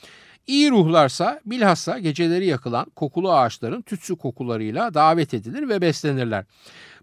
İyi 0.47 0.71
ruhlarsa 0.71 1.41
bilhassa 1.47 1.99
geceleri 1.99 2.47
yakılan 2.47 2.85
kokulu 2.85 3.33
ağaçların 3.33 3.83
tütsü 3.83 4.17
kokularıyla 4.17 4.95
davet 4.95 5.35
edilir 5.35 5.69
ve 5.69 5.81
beslenirler. 5.81 6.45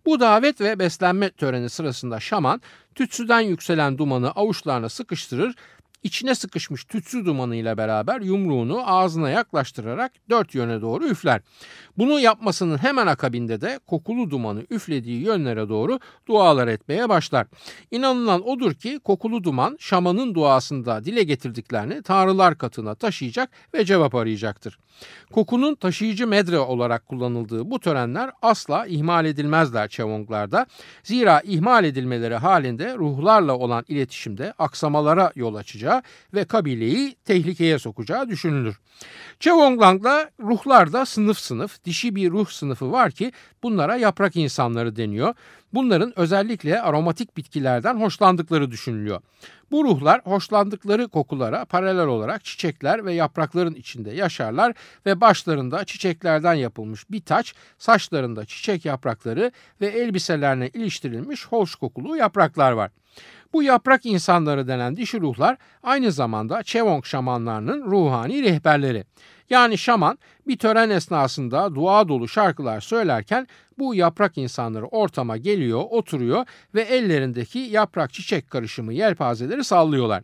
Bu 0.06 0.20
davet 0.20 0.62
ve 0.62 0.80
beslenme 0.80 1.30
töreni 1.30 1.70
sırasında 1.70 2.20
şaman 2.20 2.62
tütsüden 2.96 3.42
yükselen 3.42 3.98
dumanı 3.98 4.32
avuçlarına 4.32 4.90
sıkıştırır 4.90 5.56
içine 6.08 6.36
sıkışmış 6.36 6.84
tütsü 6.84 7.26
dumanıyla 7.26 7.78
beraber 7.78 8.22
yumruğunu 8.22 8.84
ağzına 8.86 9.30
yaklaştırarak 9.30 10.12
dört 10.30 10.56
yöne 10.56 10.82
doğru 10.82 11.06
üfler. 11.06 11.42
Bunu 11.98 12.20
yapmasının 12.20 12.78
hemen 12.78 13.08
akabinde 13.08 13.62
de 13.62 13.80
kokulu 13.88 14.30
dumanı 14.30 14.64
üflediği 14.70 15.22
yönlere 15.22 15.70
doğru 15.70 16.00
dualar 16.28 16.68
etmeye 16.68 17.10
başlar. 17.10 17.48
İnanılan 17.92 18.48
odur 18.48 18.74
ki 18.74 19.00
kokulu 19.04 19.44
duman 19.44 19.78
şamanın 19.80 20.36
duasında 20.36 21.06
dile 21.06 21.24
getirdiklerini 21.24 22.02
tanrılar 22.02 22.58
katına 22.58 22.96
taşıyacak 22.96 23.50
ve 23.74 23.86
cevap 23.86 24.16
arayacaktır. 24.16 24.80
Kokunun 25.32 25.76
taşıyıcı 25.76 26.28
medre 26.28 26.60
olarak 26.60 27.06
kullanıldığı 27.06 27.72
bu 27.72 27.80
törenler 27.80 28.32
asla 28.42 28.86
ihmal 28.86 29.26
edilmezler 29.26 29.88
Çevonglarda. 29.88 30.66
Zira 31.04 31.42
ihmal 31.44 31.84
edilmeleri 31.84 32.36
halinde 32.36 32.96
ruhlarla 32.96 33.58
olan 33.58 33.86
iletişimde 33.88 34.54
aksamalara 34.60 35.32
yol 35.36 35.56
açacağı 35.56 35.97
ve 36.34 36.46
kabileyi 36.46 37.16
tehlikeye 37.26 37.80
sokacağı 37.80 38.30
düşünülür. 38.30 38.80
Çevonglang'da 39.40 40.30
ruhlarda 40.40 41.06
sınıf 41.06 41.38
sınıf 41.40 41.84
dişi 41.84 42.16
bir 42.16 42.32
ruh 42.32 42.50
sınıfı 42.50 42.92
var 42.92 43.12
ki 43.12 43.32
bunlara 43.64 43.96
yaprak 43.96 44.36
insanları 44.36 44.96
deniyor. 44.96 45.34
Bunların 45.74 46.20
özellikle 46.20 46.82
aromatik 46.82 47.38
bitkilerden 47.38 47.96
hoşlandıkları 47.96 48.72
düşünülüyor. 48.72 49.22
Bu 49.72 49.84
ruhlar 49.84 50.22
hoşlandıkları 50.24 51.08
kokulara 51.08 51.66
paralel 51.66 52.06
olarak 52.06 52.46
çiçekler 52.46 53.06
ve 53.06 53.14
yaprakların 53.14 53.74
içinde 53.74 54.12
yaşarlar 54.12 54.74
ve 55.06 55.22
başlarında 55.22 55.86
çiçeklerden 55.86 56.54
yapılmış 56.54 57.12
bir 57.12 57.22
taç, 57.22 57.54
saçlarında 57.78 58.46
çiçek 58.46 58.86
yaprakları 58.86 59.52
ve 59.82 59.88
elbiselerine 59.88 60.68
iliştirilmiş 60.68 61.48
hoş 61.48 61.76
kokulu 61.76 62.18
yapraklar 62.18 62.72
var. 62.72 62.92
Bu 63.54 63.64
yaprak 63.64 64.06
insanları 64.06 64.68
denen 64.68 64.98
dişi 64.98 65.22
ruhlar 65.22 65.58
aynı 65.84 66.12
zamanda 66.12 66.64
Çevong 66.64 67.06
şamanlarının 67.06 67.92
ruhani 67.92 68.44
rehberleri. 68.44 69.04
Yani 69.50 69.78
şaman 69.78 70.18
bir 70.48 70.58
tören 70.58 70.90
esnasında 70.90 71.76
dua 71.76 72.08
dolu 72.08 72.28
şarkılar 72.28 72.82
söylerken 72.82 73.48
bu 73.78 73.96
yaprak 73.96 74.38
insanları 74.38 74.86
ortama 74.86 75.38
geliyor, 75.38 75.84
oturuyor 75.90 76.46
ve 76.76 76.82
ellerindeki 76.82 77.60
yaprak 77.60 78.14
çiçek 78.14 78.50
karışımı 78.50 78.94
yelpazeleri 78.94 79.64
sallıyorlar. 79.64 80.24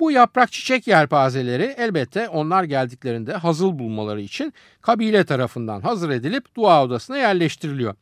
Bu 0.00 0.10
yaprak 0.10 0.52
çiçek 0.52 0.86
yelpazeleri 0.86 1.74
elbette 1.78 2.28
onlar 2.28 2.64
geldiklerinde 2.64 3.32
hazır 3.32 3.78
bulmaları 3.78 4.20
için 4.20 4.52
kabile 4.82 5.24
tarafından 5.24 5.80
hazır 5.80 6.10
edilip 6.10 6.56
dua 6.56 6.84
odasına 6.84 7.18
yerleştiriliyor. 7.18 7.94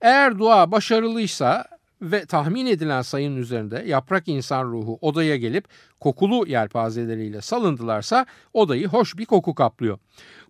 Eğer 0.00 0.38
dua 0.38 0.72
başarılıysa 0.72 1.64
ve 2.02 2.26
tahmin 2.26 2.66
edilen 2.66 3.02
sayının 3.02 3.36
üzerinde 3.36 3.84
yaprak 3.86 4.28
insan 4.28 4.64
ruhu 4.64 4.98
odaya 5.00 5.36
gelip 5.36 5.64
kokulu 6.00 6.46
yelpazeleriyle 6.46 7.40
salındılarsa 7.40 8.26
odayı 8.52 8.88
hoş 8.88 9.18
bir 9.18 9.24
koku 9.24 9.54
kaplıyor. 9.54 9.98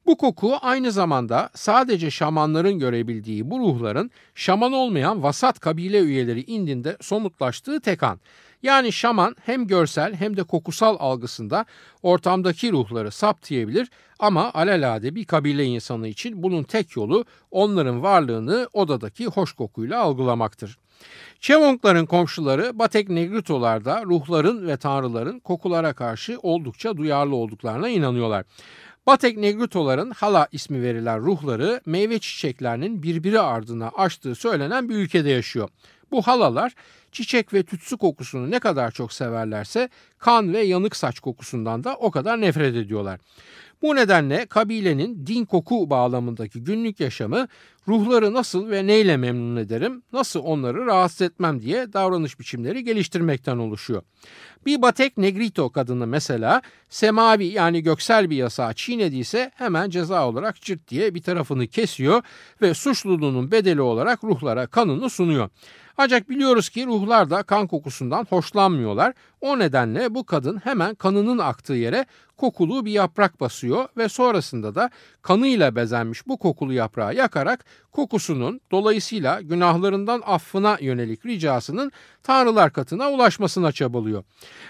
Bu 0.06 0.16
koku 0.16 0.56
aynı 0.60 0.92
zamanda 0.92 1.50
sadece 1.54 2.10
şamanların 2.10 2.78
görebildiği 2.78 3.50
bu 3.50 3.58
ruhların 3.58 4.10
şaman 4.34 4.72
olmayan 4.72 5.22
vasat 5.22 5.60
kabile 5.60 6.00
üyeleri 6.00 6.42
indinde 6.42 6.96
somutlaştığı 7.00 7.80
tek 7.80 8.02
an. 8.02 8.20
Yani 8.62 8.92
şaman 8.92 9.36
hem 9.42 9.66
görsel 9.66 10.14
hem 10.14 10.36
de 10.36 10.42
kokusal 10.42 10.96
algısında 10.98 11.64
ortamdaki 12.02 12.72
ruhları 12.72 13.10
saptayabilir 13.10 13.90
ama 14.18 14.50
alelade 14.54 15.14
bir 15.14 15.24
kabile 15.24 15.64
insanı 15.64 16.08
için 16.08 16.42
bunun 16.42 16.62
tek 16.62 16.96
yolu 16.96 17.24
onların 17.50 18.02
varlığını 18.02 18.68
odadaki 18.72 19.26
hoş 19.26 19.52
kokuyla 19.52 20.00
algılamaktır. 20.00 20.78
Çevongların 21.40 22.06
komşuları 22.06 22.78
Batek 22.78 23.08
Negritolarda 23.08 24.02
ruhların 24.04 24.66
ve 24.66 24.76
tanrıların 24.76 25.38
kokulara 25.38 25.92
karşı 25.92 26.38
oldukça 26.42 26.96
duyarlı 26.96 27.36
olduklarına 27.36 27.88
inanıyorlar. 27.88 28.44
Batek 29.06 29.36
Negritoların 29.36 30.10
hala 30.10 30.48
ismi 30.52 30.82
verilen 30.82 31.20
ruhları 31.20 31.80
meyve 31.86 32.18
çiçeklerinin 32.18 33.02
birbiri 33.02 33.40
ardına 33.40 33.88
açtığı 33.88 34.34
söylenen 34.34 34.88
bir 34.88 34.94
ülkede 34.94 35.30
yaşıyor. 35.30 35.68
Bu 36.10 36.22
halalar 36.22 36.74
çiçek 37.12 37.54
ve 37.54 37.62
tütsü 37.62 37.96
kokusunu 37.96 38.50
ne 38.50 38.58
kadar 38.58 38.90
çok 38.90 39.12
severlerse 39.12 39.88
kan 40.18 40.52
ve 40.52 40.60
yanık 40.60 40.96
saç 40.96 41.20
kokusundan 41.20 41.84
da 41.84 41.96
o 41.96 42.10
kadar 42.10 42.40
nefret 42.40 42.76
ediyorlar. 42.76 43.20
Bu 43.86 43.96
nedenle 43.96 44.46
kabilenin 44.46 45.26
din 45.26 45.44
koku 45.44 45.90
bağlamındaki 45.90 46.64
günlük 46.64 47.00
yaşamı 47.00 47.48
ruhları 47.88 48.34
nasıl 48.34 48.70
ve 48.70 48.86
neyle 48.86 49.16
memnun 49.16 49.56
ederim, 49.56 50.02
nasıl 50.12 50.40
onları 50.40 50.86
rahatsız 50.86 51.22
etmem 51.22 51.62
diye 51.62 51.92
davranış 51.92 52.40
biçimleri 52.40 52.84
geliştirmekten 52.84 53.58
oluşuyor. 53.58 54.02
Bir 54.66 54.82
Batek 54.82 55.18
Negrito 55.18 55.70
kadını 55.70 56.06
mesela 56.06 56.62
semavi 56.88 57.46
yani 57.46 57.82
göksel 57.82 58.30
bir 58.30 58.36
yasağı 58.36 58.74
çiğnediyse 58.74 59.50
hemen 59.54 59.90
ceza 59.90 60.28
olarak 60.28 60.60
cırt 60.60 60.88
diye 60.88 61.14
bir 61.14 61.22
tarafını 61.22 61.66
kesiyor 61.66 62.22
ve 62.62 62.74
suçluluğunun 62.74 63.50
bedeli 63.50 63.80
olarak 63.80 64.24
ruhlara 64.24 64.66
kanını 64.66 65.10
sunuyor. 65.10 65.48
Ancak 65.98 66.30
biliyoruz 66.30 66.68
ki 66.68 66.86
ruhlar 66.86 67.30
da 67.30 67.42
kan 67.42 67.66
kokusundan 67.66 68.26
hoşlanmıyorlar. 68.30 69.14
O 69.40 69.58
nedenle 69.58 70.14
bu 70.14 70.24
kadın 70.24 70.56
hemen 70.56 70.94
kanının 70.94 71.38
aktığı 71.38 71.74
yere 71.74 72.06
kokulu 72.36 72.84
bir 72.84 72.90
yaprak 72.90 73.40
basıyor 73.40 73.88
ve 73.96 74.08
sonrasında 74.08 74.74
da 74.74 74.90
kanıyla 75.22 75.76
bezenmiş 75.76 76.26
bu 76.26 76.38
kokulu 76.38 76.72
yaprağı 76.72 77.14
yakarak 77.14 77.64
kokusunun 77.92 78.60
dolayısıyla 78.70 79.40
günahlarından 79.40 80.22
affına 80.26 80.78
yönelik 80.80 81.26
ricasının 81.26 81.92
tanrılar 82.22 82.72
katına 82.72 83.10
ulaşmasına 83.10 83.72
çabalıyor. 83.72 84.24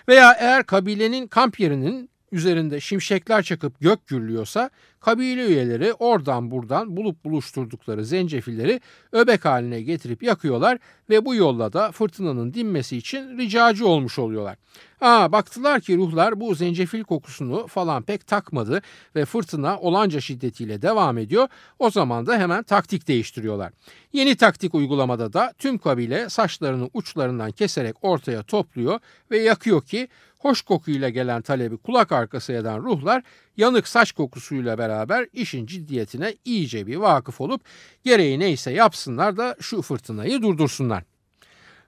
Veya 0.08 0.32
eğer 0.38 0.66
kabilenin 0.66 1.26
kamp 1.26 1.60
yerinin 1.60 2.10
üzerinde 2.36 2.80
şimşekler 2.80 3.42
çakıp 3.42 3.80
gök 3.80 4.06
gürlüyorsa 4.06 4.70
kabile 5.00 5.46
üyeleri 5.46 5.92
oradan 5.92 6.50
buradan 6.50 6.96
bulup 6.96 7.24
buluşturdukları 7.24 8.04
zencefilleri 8.04 8.80
öbek 9.12 9.44
haline 9.44 9.82
getirip 9.82 10.22
yakıyorlar 10.22 10.78
ve 11.10 11.24
bu 11.24 11.34
yolla 11.34 11.72
da 11.72 11.92
fırtınanın 11.92 12.54
dinmesi 12.54 12.96
için 12.96 13.38
ricacı 13.38 13.86
olmuş 13.86 14.18
oluyorlar. 14.18 14.56
Aa, 15.00 15.32
baktılar 15.32 15.80
ki 15.80 15.96
ruhlar 15.96 16.40
bu 16.40 16.54
zencefil 16.54 17.04
kokusunu 17.04 17.66
falan 17.66 18.02
pek 18.02 18.26
takmadı 18.26 18.82
ve 19.16 19.24
fırtına 19.24 19.78
olanca 19.78 20.20
şiddetiyle 20.20 20.82
devam 20.82 21.18
ediyor. 21.18 21.48
O 21.78 21.90
zaman 21.90 22.26
da 22.26 22.38
hemen 22.38 22.62
taktik 22.62 23.08
değiştiriyorlar. 23.08 23.72
Yeni 24.12 24.36
taktik 24.36 24.74
uygulamada 24.74 25.32
da 25.32 25.52
tüm 25.58 25.78
kabile 25.78 26.28
saçlarını 26.28 26.90
uçlarından 26.94 27.52
keserek 27.52 27.96
ortaya 28.02 28.42
topluyor 28.42 29.00
ve 29.30 29.38
yakıyor 29.38 29.82
ki 29.82 30.08
hoş 30.38 30.62
kokuyla 30.62 31.08
gelen 31.08 31.42
talebi 31.42 31.76
kulak 31.76 32.12
arkası 32.12 32.52
eden 32.52 32.82
ruhlar 32.82 33.22
yanık 33.56 33.88
saç 33.88 34.12
kokusuyla 34.12 34.78
beraber 34.78 35.26
işin 35.32 35.66
ciddiyetine 35.66 36.34
iyice 36.44 36.86
bir 36.86 36.96
vakıf 36.96 37.40
olup 37.40 37.60
gereği 38.04 38.38
neyse 38.38 38.70
yapsınlar 38.70 39.36
da 39.36 39.56
şu 39.60 39.82
fırtınayı 39.82 40.42
durdursunlar. 40.42 41.02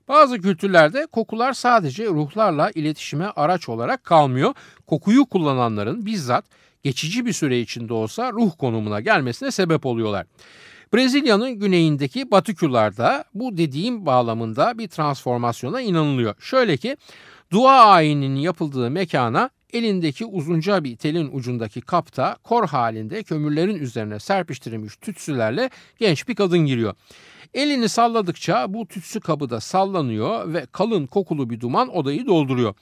Bazı 0.09 0.41
kültürlerde 0.41 1.07
kokular 1.07 1.53
sadece 1.53 2.07
ruhlarla 2.07 2.71
iletişime 2.71 3.27
araç 3.37 3.69
olarak 3.69 4.05
kalmıyor. 4.05 4.55
Kokuyu 4.87 5.27
kullananların 5.27 6.07
bizzat 6.07 6.45
geçici 6.83 7.27
bir 7.27 7.33
süre 7.33 7.61
içinde 7.61 7.93
olsa 7.93 8.33
ruh 8.33 8.51
konumuna 8.59 9.01
gelmesine 9.01 9.51
sebep 9.51 9.87
oluyorlar. 9.87 10.27
Brezilya'nın 10.95 11.51
güneyindeki 11.51 12.31
Batıkülarda 12.31 13.25
bu 13.35 13.57
dediğim 13.57 14.07
bağlamında 14.07 14.79
bir 14.79 14.89
transformasyona 14.89 15.81
inanılıyor. 15.81 16.35
Şöyle 16.41 16.77
ki 16.77 16.97
dua 17.53 17.85
ayininin 17.85 18.41
yapıldığı 18.41 18.91
mekana 18.91 19.51
elindeki 19.73 20.27
uzunca 20.27 20.85
bir 20.85 20.97
telin 20.97 21.31
ucundaki 21.33 21.81
kapta 21.81 22.37
kor 22.43 22.69
halinde 22.69 23.23
kömürlerin 23.23 23.79
üzerine 23.79 24.19
serpiştirilmiş 24.19 24.97
tütsülerle 24.97 25.71
genç 25.99 26.29
bir 26.29 26.35
kadın 26.35 26.59
giriyor. 26.59 26.95
Elini 27.55 27.89
salladıkça 27.89 28.75
bu 28.75 28.87
tütsü 28.87 29.21
kabı 29.21 29.51
da 29.51 29.61
sallanıyor 29.61 30.55
ve 30.55 30.67
kalın 30.73 31.07
kokulu 31.07 31.51
bir 31.51 31.61
duman 31.61 31.97
odayı 31.97 32.27
dolduruyor. 32.27 32.75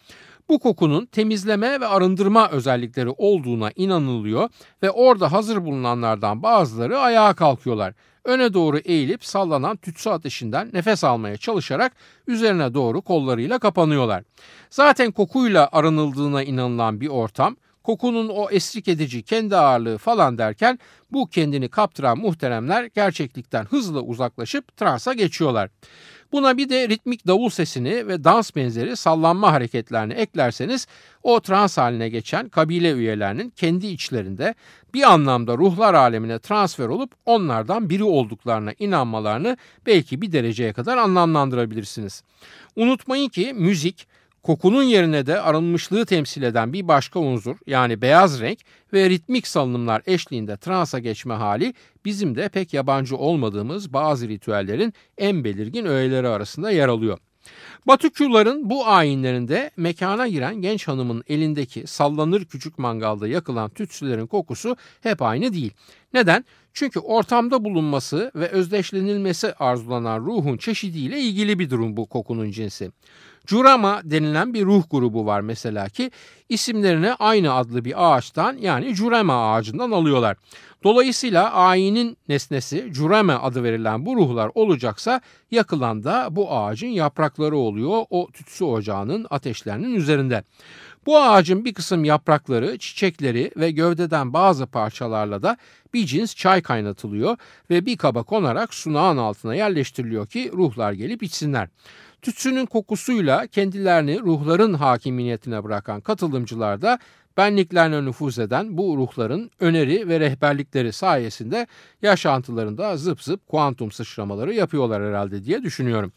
Bu 0.48 0.58
kokunun 0.58 1.06
temizleme 1.06 1.80
ve 1.80 1.86
arındırma 1.86 2.48
özellikleri 2.48 3.10
olduğuna 3.10 3.70
inanılıyor 3.76 4.48
ve 4.82 4.90
orada 4.90 5.32
hazır 5.32 5.64
bulunanlardan 5.64 6.42
bazıları 6.42 6.98
ayağa 6.98 7.34
kalkıyorlar. 7.34 7.94
Öne 8.26 8.54
doğru 8.54 8.78
eğilip 8.78 9.24
sallanan 9.24 9.76
tütsü 9.76 10.10
ateşinden 10.10 10.70
nefes 10.72 11.04
almaya 11.04 11.36
çalışarak 11.36 11.92
üzerine 12.26 12.74
doğru 12.74 13.02
kollarıyla 13.02 13.58
kapanıyorlar. 13.58 14.24
Zaten 14.70 15.10
kokuyla 15.12 15.68
aranıldığına 15.72 16.42
inanılan 16.42 17.00
bir 17.00 17.08
ortam 17.08 17.56
kokunun 17.84 18.28
o 18.28 18.50
esrik 18.50 18.88
edici 18.88 19.22
kendi 19.22 19.56
ağırlığı 19.56 19.98
falan 19.98 20.38
derken 20.38 20.78
bu 21.12 21.26
kendini 21.26 21.68
kaptıran 21.68 22.18
muhteremler 22.18 22.90
gerçeklikten 22.94 23.64
hızla 23.64 24.00
uzaklaşıp 24.00 24.76
transa 24.76 25.12
geçiyorlar. 25.12 25.70
Buna 26.32 26.56
bir 26.56 26.68
de 26.68 26.88
ritmik 26.88 27.26
davul 27.26 27.50
sesini 27.50 28.08
ve 28.08 28.24
dans 28.24 28.56
benzeri 28.56 28.96
sallanma 28.96 29.52
hareketlerini 29.52 30.12
eklerseniz 30.12 30.86
o 31.22 31.40
trans 31.40 31.78
haline 31.78 32.08
geçen 32.08 32.48
kabile 32.48 32.92
üyelerinin 32.92 33.50
kendi 33.50 33.86
içlerinde 33.86 34.54
bir 34.94 35.12
anlamda 35.12 35.58
ruhlar 35.58 35.94
alemine 35.94 36.38
transfer 36.38 36.88
olup 36.88 37.12
onlardan 37.26 37.90
biri 37.90 38.04
olduklarına 38.04 38.72
inanmalarını 38.78 39.56
belki 39.86 40.22
bir 40.22 40.32
dereceye 40.32 40.72
kadar 40.72 40.96
anlamlandırabilirsiniz. 40.96 42.22
Unutmayın 42.76 43.28
ki 43.28 43.52
müzik 43.54 44.08
Kokunun 44.46 44.82
yerine 44.82 45.26
de 45.26 45.40
arınmışlığı 45.40 46.06
temsil 46.06 46.42
eden 46.42 46.72
bir 46.72 46.88
başka 46.88 47.20
unsur 47.20 47.56
yani 47.66 48.02
beyaz 48.02 48.40
renk 48.40 48.58
ve 48.92 49.10
ritmik 49.10 49.46
salınımlar 49.46 50.02
eşliğinde 50.06 50.56
transa 50.56 50.98
geçme 50.98 51.34
hali 51.34 51.74
bizim 52.04 52.34
de 52.34 52.48
pek 52.48 52.74
yabancı 52.74 53.16
olmadığımız 53.16 53.92
bazı 53.92 54.28
ritüellerin 54.28 54.94
en 55.18 55.44
belirgin 55.44 55.84
öğeleri 55.84 56.28
arasında 56.28 56.70
yer 56.70 56.88
alıyor. 56.88 57.18
Batıkçuların 57.86 58.70
bu 58.70 58.86
ayinlerinde 58.86 59.70
mekana 59.76 60.28
giren 60.28 60.54
genç 60.54 60.88
hanımın 60.88 61.24
elindeki 61.28 61.86
sallanır 61.86 62.44
küçük 62.44 62.78
mangalda 62.78 63.28
yakılan 63.28 63.70
tütsülerin 63.70 64.26
kokusu 64.26 64.76
hep 65.00 65.22
aynı 65.22 65.52
değil. 65.52 65.72
Neden? 66.14 66.44
Çünkü 66.72 67.00
ortamda 67.00 67.64
bulunması 67.64 68.30
ve 68.34 68.48
özdeşlenilmesi 68.48 69.54
arzulanan 69.54 70.20
ruhun 70.20 70.56
çeşidiyle 70.56 71.20
ilgili 71.20 71.58
bir 71.58 71.70
durum 71.70 71.96
bu 71.96 72.06
kokunun 72.06 72.50
cinsi. 72.50 72.90
Curama 73.46 74.00
denilen 74.04 74.54
bir 74.54 74.64
ruh 74.64 74.82
grubu 74.90 75.26
var 75.26 75.40
mesela 75.40 75.88
ki 75.88 76.10
isimlerini 76.48 77.12
aynı 77.12 77.52
adlı 77.52 77.84
bir 77.84 77.94
ağaçtan 77.96 78.56
yani 78.56 78.94
Curama 78.94 79.52
ağacından 79.52 79.90
alıyorlar. 79.90 80.36
Dolayısıyla 80.84 81.52
ayinin 81.52 82.16
nesnesi 82.28 82.88
Curame 82.92 83.32
adı 83.32 83.62
verilen 83.62 84.06
bu 84.06 84.16
ruhlar 84.16 84.50
olacaksa 84.54 85.20
yakılan 85.50 86.04
da 86.04 86.28
bu 86.30 86.52
ağacın 86.52 86.88
yaprakları 86.88 87.56
oluyor 87.56 87.75
o 87.84 88.30
tütsü 88.30 88.64
ocağının 88.64 89.26
ateşlerinin 89.30 89.94
üzerinde. 89.94 90.42
Bu 91.06 91.18
ağacın 91.18 91.64
bir 91.64 91.74
kısım 91.74 92.04
yaprakları, 92.04 92.78
çiçekleri 92.78 93.50
ve 93.56 93.70
gövdeden 93.70 94.32
bazı 94.32 94.66
parçalarla 94.66 95.42
da 95.42 95.56
bir 95.94 96.06
cins 96.06 96.34
çay 96.34 96.62
kaynatılıyor 96.62 97.36
ve 97.70 97.86
bir 97.86 97.96
kaba 97.96 98.22
konarak 98.22 98.74
sunağın 98.74 99.16
altına 99.16 99.54
yerleştiriliyor 99.54 100.26
ki 100.26 100.50
ruhlar 100.52 100.92
gelip 100.92 101.22
içsinler. 101.22 101.68
Tütsünün 102.22 102.66
kokusuyla 102.66 103.46
kendilerini 103.46 104.20
ruhların 104.20 104.74
hakimiyetine 104.74 105.64
bırakan 105.64 106.00
katılımcılar 106.00 106.82
da 106.82 106.98
benliklerine 107.36 108.04
nüfuz 108.04 108.38
eden 108.38 108.78
bu 108.78 108.96
ruhların 108.96 109.50
öneri 109.60 110.08
ve 110.08 110.20
rehberlikleri 110.20 110.92
sayesinde 110.92 111.66
yaşantılarında 112.02 112.96
zıp 112.96 113.22
zıp 113.22 113.46
kuantum 113.46 113.92
sıçramaları 113.92 114.54
yapıyorlar 114.54 115.02
herhalde 115.02 115.44
diye 115.44 115.62
düşünüyorum. 115.62 116.12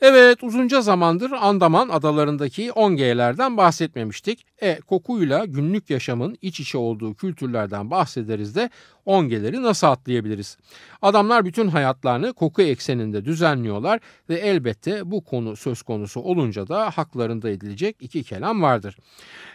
Evet 0.00 0.44
uzunca 0.44 0.80
zamandır 0.80 1.32
Andaman 1.32 1.88
adalarındaki 1.88 2.68
10G'lerden 2.68 3.56
bahsetmemiştik. 3.56 4.46
E 4.62 4.80
kokuyla 4.80 5.44
günlük 5.44 5.90
yaşamın 5.90 6.36
iç 6.42 6.60
içe 6.60 6.78
olduğu 6.78 7.14
kültürlerden 7.14 7.90
bahsederiz 7.90 8.56
de 8.56 8.70
10G'leri 9.06 9.62
nasıl 9.62 9.86
atlayabiliriz? 9.86 10.56
Adamlar 11.02 11.44
bütün 11.44 11.68
hayatlarını 11.68 12.32
koku 12.32 12.62
ekseninde 12.62 13.24
düzenliyorlar 13.24 14.00
ve 14.28 14.34
elbette 14.34 15.10
bu 15.10 15.24
konu 15.24 15.56
söz 15.56 15.82
konusu 15.82 16.20
olunca 16.20 16.68
da 16.68 16.90
haklarında 16.90 17.50
edilecek 17.50 17.96
iki 18.00 18.24
kelam 18.24 18.62
vardır. 18.62 18.96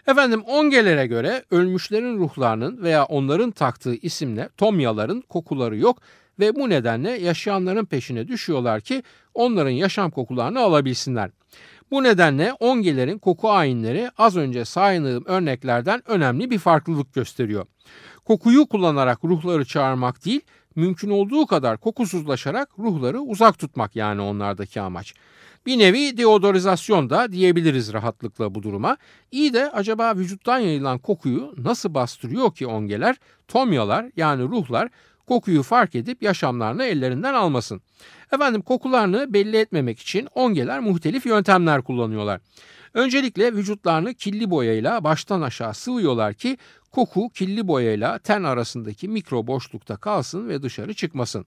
Efendim 0.08 0.40
10G'lere 0.40 1.06
göre 1.06 1.44
ölmüşlerin 1.52 2.18
ruhlarının 2.18 2.84
veya 2.84 3.06
onların 3.06 3.52
taktığı 3.52 3.96
isimle 3.96 4.50
tomyaların 4.58 5.22
kokuları 5.22 5.78
yok 5.78 5.98
ve 6.40 6.56
bu 6.56 6.70
nedenle 6.70 7.12
yaşayanların 7.12 7.86
peşine 7.86 8.28
düşüyorlar 8.28 8.82
ki 8.82 9.04
onların 9.34 9.72
yaşam 9.72 10.12
kokularını 10.12 10.60
alabilsinler. 10.60 11.32
Bu 11.92 12.04
nedenle 12.04 12.54
ongelerin 12.54 13.18
koku 13.18 13.50
ayinleri 13.50 14.10
az 14.18 14.38
önce 14.38 14.66
saydığım 14.66 15.26
örneklerden 15.26 16.02
önemli 16.06 16.52
bir 16.52 16.60
farklılık 16.60 17.14
gösteriyor. 17.14 17.66
Kokuyu 18.26 18.66
kullanarak 18.66 19.24
ruhları 19.24 19.66
çağırmak 19.66 20.26
değil, 20.26 20.42
mümkün 20.76 21.10
olduğu 21.10 21.46
kadar 21.46 21.78
kokusuzlaşarak 21.78 22.70
ruhları 22.80 23.20
uzak 23.22 23.60
tutmak 23.60 23.96
yani 23.96 24.22
onlardaki 24.22 24.82
amaç. 24.82 25.14
Bir 25.66 25.80
nevi 25.80 26.18
deodorizasyon 26.18 27.10
da 27.10 27.32
diyebiliriz 27.32 27.94
rahatlıkla 27.94 28.56
bu 28.56 28.64
duruma. 28.64 28.98
İyi 29.32 29.54
de 29.54 29.72
acaba 29.72 30.16
vücuttan 30.16 30.60
yayılan 30.60 31.00
kokuyu 31.00 31.54
nasıl 31.58 31.94
bastırıyor 31.94 32.54
ki 32.56 32.68
ongeler? 32.68 33.16
Tomyalar 33.48 34.12
yani 34.16 34.44
ruhlar 34.44 34.90
kokuyu 35.30 35.64
fark 35.64 35.96
edip 35.96 36.24
yaşamlarını 36.24 36.84
ellerinden 36.84 37.34
almasın. 37.34 37.82
Efendim 38.34 38.62
kokularını 38.62 39.34
belli 39.34 39.58
etmemek 39.58 40.00
için 40.00 40.28
ongeler 40.36 40.80
muhtelif 40.80 41.26
yöntemler 41.26 41.82
kullanıyorlar. 41.82 42.42
Öncelikle 42.94 43.54
vücutlarını 43.54 44.14
kirli 44.14 44.50
boyayla 44.50 45.04
baştan 45.04 45.42
aşağı 45.42 45.74
sıvıyorlar 45.74 46.34
ki 46.34 46.58
koku 46.92 47.30
kirli 47.30 47.68
boyayla 47.68 48.20
ten 48.20 48.44
arasındaki 48.44 49.08
mikro 49.08 49.48
boşlukta 49.48 49.98
kalsın 49.98 50.50
ve 50.50 50.62
dışarı 50.62 50.94
çıkmasın. 50.94 51.46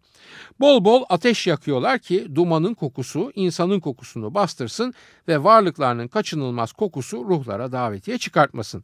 Bol 0.60 0.84
bol 0.84 1.04
ateş 1.08 1.46
yakıyorlar 1.46 1.98
ki 1.98 2.26
dumanın 2.34 2.74
kokusu 2.74 3.32
insanın 3.34 3.80
kokusunu 3.80 4.34
bastırsın 4.34 4.94
ve 5.28 5.44
varlıklarının 5.44 6.08
kaçınılmaz 6.08 6.72
kokusu 6.72 7.24
ruhlara 7.24 7.72
davetiye 7.72 8.18
çıkartmasın. 8.18 8.82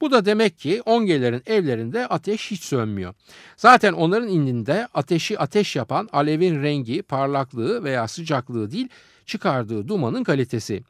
Bu 0.00 0.10
da 0.10 0.24
demek 0.24 0.58
ki 0.58 0.82
ongelerin 0.86 1.42
evlerinde 1.46 2.06
ateş 2.06 2.50
hiç 2.50 2.62
sönmüyor. 2.62 3.14
Zaten 3.56 3.92
onların 3.92 4.28
indinde 4.28 4.88
ateşi 4.94 5.38
ateş 5.38 5.76
yapan 5.76 6.08
alevin 6.12 6.62
rengi, 6.62 7.02
parlaklığı 7.02 7.84
veya 7.84 8.08
sıcaklığı 8.08 8.70
değil 8.70 8.88
çıkardığı 9.26 9.88
dumanın 9.88 10.24
kalitesi. 10.24 10.82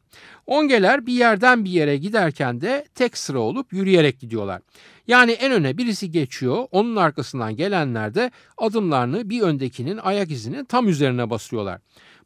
Ongeler 0.46 1.06
bir 1.06 1.12
yerden 1.12 1.64
bir 1.64 1.70
yere 1.70 1.96
giderken 1.96 2.60
de 2.60 2.84
tek 2.94 3.18
sıra 3.18 3.38
olup 3.38 3.72
yürüyerek 3.72 4.20
gidiyorlar. 4.20 4.62
Yani 5.06 5.32
en 5.32 5.52
öne 5.52 5.78
birisi 5.78 6.10
geçiyor, 6.10 6.66
onun 6.70 6.96
arkasından 6.96 7.56
gelenler 7.56 8.14
de 8.14 8.30
adımlarını 8.56 9.30
bir 9.30 9.42
öndekinin 9.42 9.98
ayak 10.02 10.30
izinin 10.30 10.64
tam 10.64 10.88
üzerine 10.88 11.30
basıyorlar. 11.30 11.80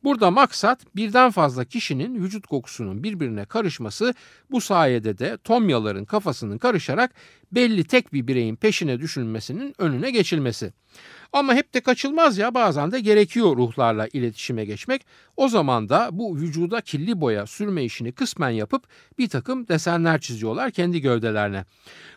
Burada 0.04 0.30
maksat 0.30 0.96
birden 0.96 1.30
fazla 1.30 1.64
kişinin 1.64 2.22
vücut 2.22 2.46
kokusunun 2.46 3.02
birbirine 3.02 3.44
karışması 3.44 4.14
bu 4.50 4.60
sayede 4.60 5.18
de 5.18 5.36
tomyaların 5.36 6.04
kafasının 6.04 6.58
karışarak 6.58 7.14
belli 7.52 7.84
tek 7.84 8.12
bir 8.12 8.26
bireyin 8.26 8.56
peşine 8.56 9.00
düşülmesinin 9.00 9.74
önüne 9.78 10.10
geçilmesi. 10.10 10.72
Ama 11.32 11.54
hep 11.54 11.74
de 11.74 11.80
kaçılmaz 11.80 12.38
ya 12.38 12.54
bazen 12.54 12.92
de 12.92 13.00
gerekiyor 13.00 13.56
ruhlarla 13.56 14.08
iletişime 14.12 14.64
geçmek. 14.64 15.06
O 15.36 15.48
zaman 15.48 15.88
da 15.88 16.08
bu 16.12 16.36
vücuda 16.36 16.80
kirli 16.80 17.20
boya 17.20 17.46
sürme 17.46 17.84
işini 17.84 18.12
kısmen 18.12 18.50
yapıp 18.50 18.84
bir 19.18 19.28
takım 19.28 19.68
desenler 19.68 20.20
çiziyorlar 20.20 20.70
kendi 20.70 21.00
gövdelerine. 21.00 21.64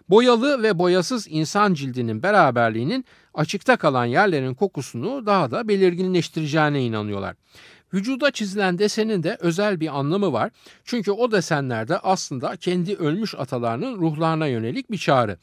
Boyalı 0.10 0.64
ve 0.64 0.80
boyasız 0.80 1.28
insan 1.30 1.74
cildinin 1.74 2.24
beraberliğinin 2.24 3.06
açıkta 3.34 3.78
kalan 3.78 4.06
yerlerin 4.06 4.54
kokusunu 4.54 5.26
daha 5.26 5.52
da 5.52 5.68
belirginleştireceğine 5.68 6.84
inanıyorlar. 6.84 7.36
Vücuda 7.94 8.32
çizilen 8.32 8.80
desenin 8.80 9.24
de 9.24 9.38
özel 9.40 9.80
bir 9.80 10.00
anlamı 10.00 10.34
var. 10.34 10.52
Çünkü 10.84 11.12
o 11.12 11.32
desenlerde 11.32 11.98
aslında 12.00 12.56
kendi 12.56 12.96
ölmüş 12.96 13.36
atalarının 13.36 13.98
ruhlarına 13.98 14.48
yönelik 14.48 14.92
bir 14.92 14.98
çağrı. 14.98 15.38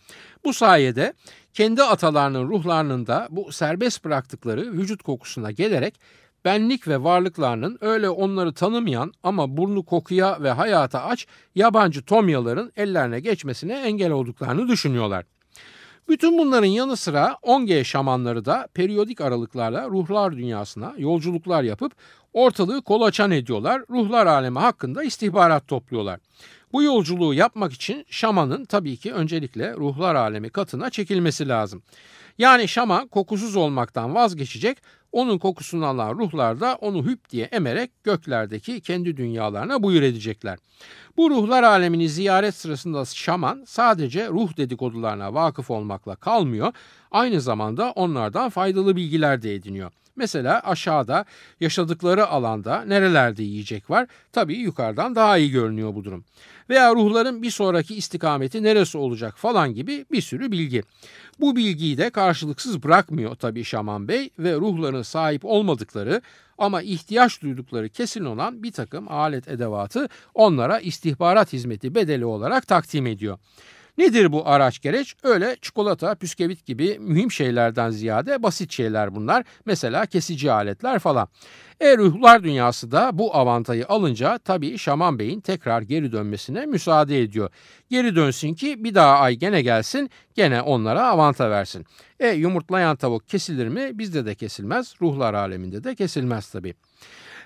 Bu 0.45 0.53
sayede 0.55 1.13
kendi 1.55 1.83
atalarının 1.83 2.49
ruhlarının 2.49 3.07
da 3.07 3.29
bu 3.31 3.53
serbest 3.53 4.05
bıraktıkları 4.05 4.73
vücut 4.73 5.03
kokusuna 5.03 5.51
gelerek 5.51 6.01
benlik 6.45 6.89
ve 6.89 7.05
varlıklarının 7.05 7.79
öyle 7.81 8.11
onları 8.11 8.55
tanımayan 8.55 9.13
ama 9.23 9.57
burnu 9.57 9.83
kokuya 9.85 10.43
ve 10.43 10.51
hayata 10.51 11.05
aç 11.05 11.27
yabancı 11.55 12.03
tomyaların 12.03 12.73
ellerine 12.77 13.21
geçmesine 13.21 13.73
engel 13.73 14.11
olduklarını 14.11 14.69
düşünüyorlar. 14.69 15.25
Bütün 16.09 16.39
bunların 16.39 16.67
yanı 16.67 16.97
sıra 16.97 17.37
10G 17.43 17.85
şamanları 17.85 18.45
da 18.45 18.69
periyodik 18.75 19.21
aralıklarla 19.21 19.89
ruhlar 19.89 20.37
dünyasına 20.37 20.95
yolculuklar 20.99 21.63
yapıp 21.63 21.93
ortalığı 22.33 22.83
kolaçan 22.83 23.31
ediyorlar, 23.31 23.83
ruhlar 23.91 24.27
alemi 24.27 24.59
hakkında 24.59 25.03
istihbarat 25.05 25.69
topluyorlar. 25.69 26.21
Bu 26.73 26.83
yolculuğu 26.83 27.35
yapmak 27.35 27.73
için 27.73 28.07
şamanın 28.11 28.65
tabii 28.65 28.97
ki 28.97 29.13
öncelikle 29.13 29.75
ruhlar 29.75 30.15
alemi 30.15 30.51
katına 30.51 30.91
çekilmesi 30.91 31.49
lazım. 31.49 31.83
Yani 32.41 32.69
şaman 32.69 33.09
kokusuz 33.09 33.57
olmaktan 33.57 34.15
vazgeçecek, 34.15 34.79
onun 35.13 35.39
kokusunu 35.39 35.87
alan 35.87 36.19
ruhlar 36.19 36.61
da 36.61 36.79
onu 36.81 37.05
hüp 37.05 37.31
diye 37.31 37.45
emerek 37.45 38.05
göklerdeki 38.05 38.81
kendi 38.81 39.17
dünyalarına 39.17 39.83
buyur 39.83 40.03
edecekler. 40.03 40.59
Bu 41.17 41.31
ruhlar 41.31 41.63
alemini 41.63 42.09
ziyaret 42.09 42.55
sırasında 42.55 43.05
şaman 43.05 43.65
sadece 43.67 44.29
ruh 44.29 44.57
dedikodularına 44.57 45.35
vakıf 45.35 45.71
olmakla 45.71 46.17
kalmıyor, 46.17 46.73
aynı 47.11 47.41
zamanda 47.41 47.91
onlardan 47.91 48.51
faydalı 48.51 48.97
bilgiler 48.97 49.43
de 49.43 49.55
ediniyor. 49.55 49.93
Mesela 50.21 50.61
aşağıda 50.65 51.25
yaşadıkları 51.61 52.27
alanda 52.27 52.85
nerelerde 52.85 53.43
yiyecek 53.43 53.91
var? 53.91 54.07
Tabii 54.33 54.57
yukarıdan 54.57 55.15
daha 55.15 55.39
iyi 55.39 55.51
görünüyor 55.51 55.95
bu 55.95 56.05
durum. 56.05 56.25
Veya 56.71 56.95
ruhların 56.95 57.43
bir 57.43 57.51
sonraki 57.51 57.95
istikameti 57.95 58.63
neresi 58.63 58.99
olacak 58.99 59.39
falan 59.39 59.75
gibi 59.75 60.07
bir 60.13 60.21
sürü 60.21 60.53
bilgi. 60.53 60.83
Bu 61.41 61.57
bilgiyi 61.57 61.99
de 61.99 62.11
karşılıksız 62.11 62.83
bırakmıyor 62.83 63.35
tabii 63.35 63.65
Şaman 63.65 64.09
Bey 64.09 64.31
ve 64.39 64.55
ruhların 64.55 65.03
sahip 65.03 65.45
olmadıkları 65.45 66.23
ama 66.59 66.83
ihtiyaç 66.83 67.43
duydukları 67.43 67.89
kesin 67.89 68.25
olan 68.25 68.63
bir 68.63 68.73
takım 68.73 69.09
alet 69.09 69.49
edevatı 69.49 70.09
onlara 70.35 70.79
istihbarat 70.79 71.53
hizmeti 71.53 71.95
bedeli 71.95 72.25
olarak 72.25 72.67
takdim 72.67 73.07
ediyor. 73.07 73.39
Nedir 74.01 74.33
bu 74.33 74.49
araç 74.49 74.81
gereç? 74.81 75.15
Öyle 75.23 75.57
çikolata, 75.63 76.15
püskevit 76.15 76.67
gibi 76.67 76.99
mühim 76.99 77.33
şeylerden 77.33 77.91
ziyade 77.91 78.43
basit 78.43 78.73
şeyler 78.73 79.15
bunlar. 79.15 79.45
Mesela 79.65 80.07
kesici 80.07 80.53
aletler 80.53 80.99
falan. 80.99 81.29
E 81.81 81.97
ruhlar 81.97 82.45
dünyası 82.45 82.93
da 82.93 83.19
bu 83.19 83.37
avantajı 83.37 83.89
alınca 83.89 84.39
tabii 84.39 84.79
Şaman 84.79 85.19
Bey'in 85.19 85.41
tekrar 85.41 85.83
geri 85.83 86.13
dönmesine 86.13 86.67
müsaade 86.67 87.23
ediyor. 87.23 87.51
Geri 87.91 88.17
dönsün 88.17 88.55
ki 88.55 88.85
bir 88.85 88.95
daha 88.95 89.19
ay 89.19 89.37
gene 89.37 89.63
gelsin 89.63 90.11
gene 90.35 90.63
onlara 90.63 91.07
avanta 91.07 91.51
versin. 91.51 91.87
E 92.21 92.29
yumurtlayan 92.29 92.97
tavuk 92.97 93.29
kesilir 93.29 93.69
mi? 93.69 93.99
Bizde 93.99 94.27
de 94.27 94.35
kesilmez. 94.35 94.95
Ruhlar 95.03 95.35
aleminde 95.35 95.85
de 95.85 95.95
kesilmez 95.95 96.51
tabii. 96.51 96.75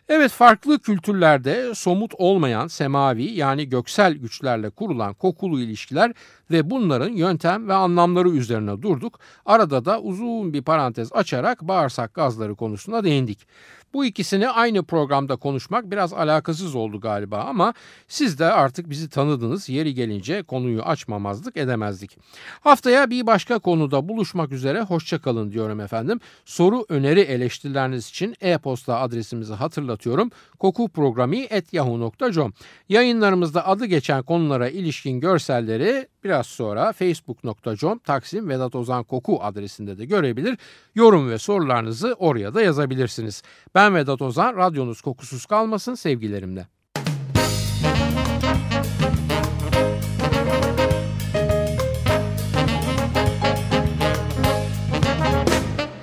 Evet 0.09 0.31
farklı 0.31 0.79
kültürlerde 0.79 1.75
somut 1.75 2.15
olmayan 2.19 2.67
semavi 2.67 3.23
yani 3.25 3.69
göksel 3.69 4.15
güçlerle 4.15 4.71
kurulan 4.71 5.15
kokulu 5.15 5.61
ilişkiler 5.61 6.13
ve 6.51 6.71
bunların 6.71 7.13
yöntem 7.13 7.69
ve 7.69 7.75
anlamları 7.75 8.29
üzerine 8.29 8.83
durduk. 8.83 9.19
Arada 9.47 9.85
da 9.85 10.01
uzun 10.01 10.53
bir 10.53 10.63
parantez 10.63 11.13
açarak 11.13 11.63
bağırsak 11.63 12.15
gazları 12.15 12.55
konusuna 12.55 13.05
değindik. 13.05 13.47
Bu 13.95 14.05
ikisini 14.05 14.49
aynı 14.49 14.85
programda 14.85 15.37
konuşmak 15.37 15.91
biraz 15.91 16.13
alakasız 16.13 16.75
oldu 16.75 17.01
galiba 17.01 17.39
ama 17.39 17.75
siz 18.09 18.39
de 18.39 18.45
artık 18.45 18.91
bizi 18.91 19.09
tanıdınız. 19.09 19.69
Yeri 19.69 19.95
gelince 19.95 20.43
konuyu 20.43 20.83
açmamazlık 20.83 21.57
edemezdik. 21.57 22.19
Haftaya 22.61 23.11
bir 23.11 23.27
başka 23.27 23.59
konuda 23.59 24.09
buluşmak 24.09 24.53
üzere 24.53 24.81
hoşçakalın 24.81 25.53
diyorum 25.53 25.81
efendim. 25.81 26.21
Soru, 26.45 26.87
öneri, 26.89 27.21
eleştirileriniz 27.21 28.09
için 28.09 28.37
e-posta 28.41 29.01
adresimizi 29.01 29.55
hatırlatıyorum. 29.55 30.31
kokuprogrami.yahoo.com 30.59 32.53
Yayınlarımızda 32.89 33.67
adı 33.67 33.87
geçen 33.87 34.23
konulara 34.23 34.69
ilişkin 34.69 35.21
görselleri 35.21 36.09
biraz 36.25 36.47
sonra 36.47 36.93
facebook.com 36.93 37.99
Taksim 37.99 38.49
Vedat 38.49 38.75
Ozan 38.75 39.05
Koku 39.05 39.39
adresinde 39.43 39.99
de 39.99 40.05
görebilir. 40.05 40.59
Yorum 40.95 41.31
ve 41.31 41.39
sorularınızı 41.39 42.15
oraya 42.19 42.55
da 42.55 42.63
yazabilirsiniz. 42.63 43.43
Ben 43.85 43.95
Vedat 43.95 44.23
Ozan, 44.23 44.57
radyonuz 44.57 45.01
kokusuz 45.01 45.47
kalmasın 45.47 45.95
sevgilerimle. 45.95 46.67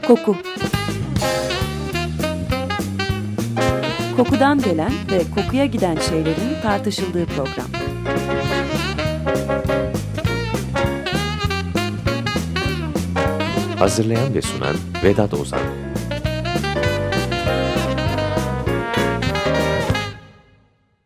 Koku 0.07 0.35
Kokudan 4.17 4.61
gelen 4.61 4.91
ve 5.11 5.21
kokuya 5.35 5.65
giden 5.65 5.97
şeylerin 6.09 6.61
tartışıldığı 6.61 7.25
program. 7.25 7.67
Hazırlayan 13.79 14.33
ve 14.33 14.41
sunan 14.41 14.75
Vedat 15.03 15.33
Ozan 15.33 15.80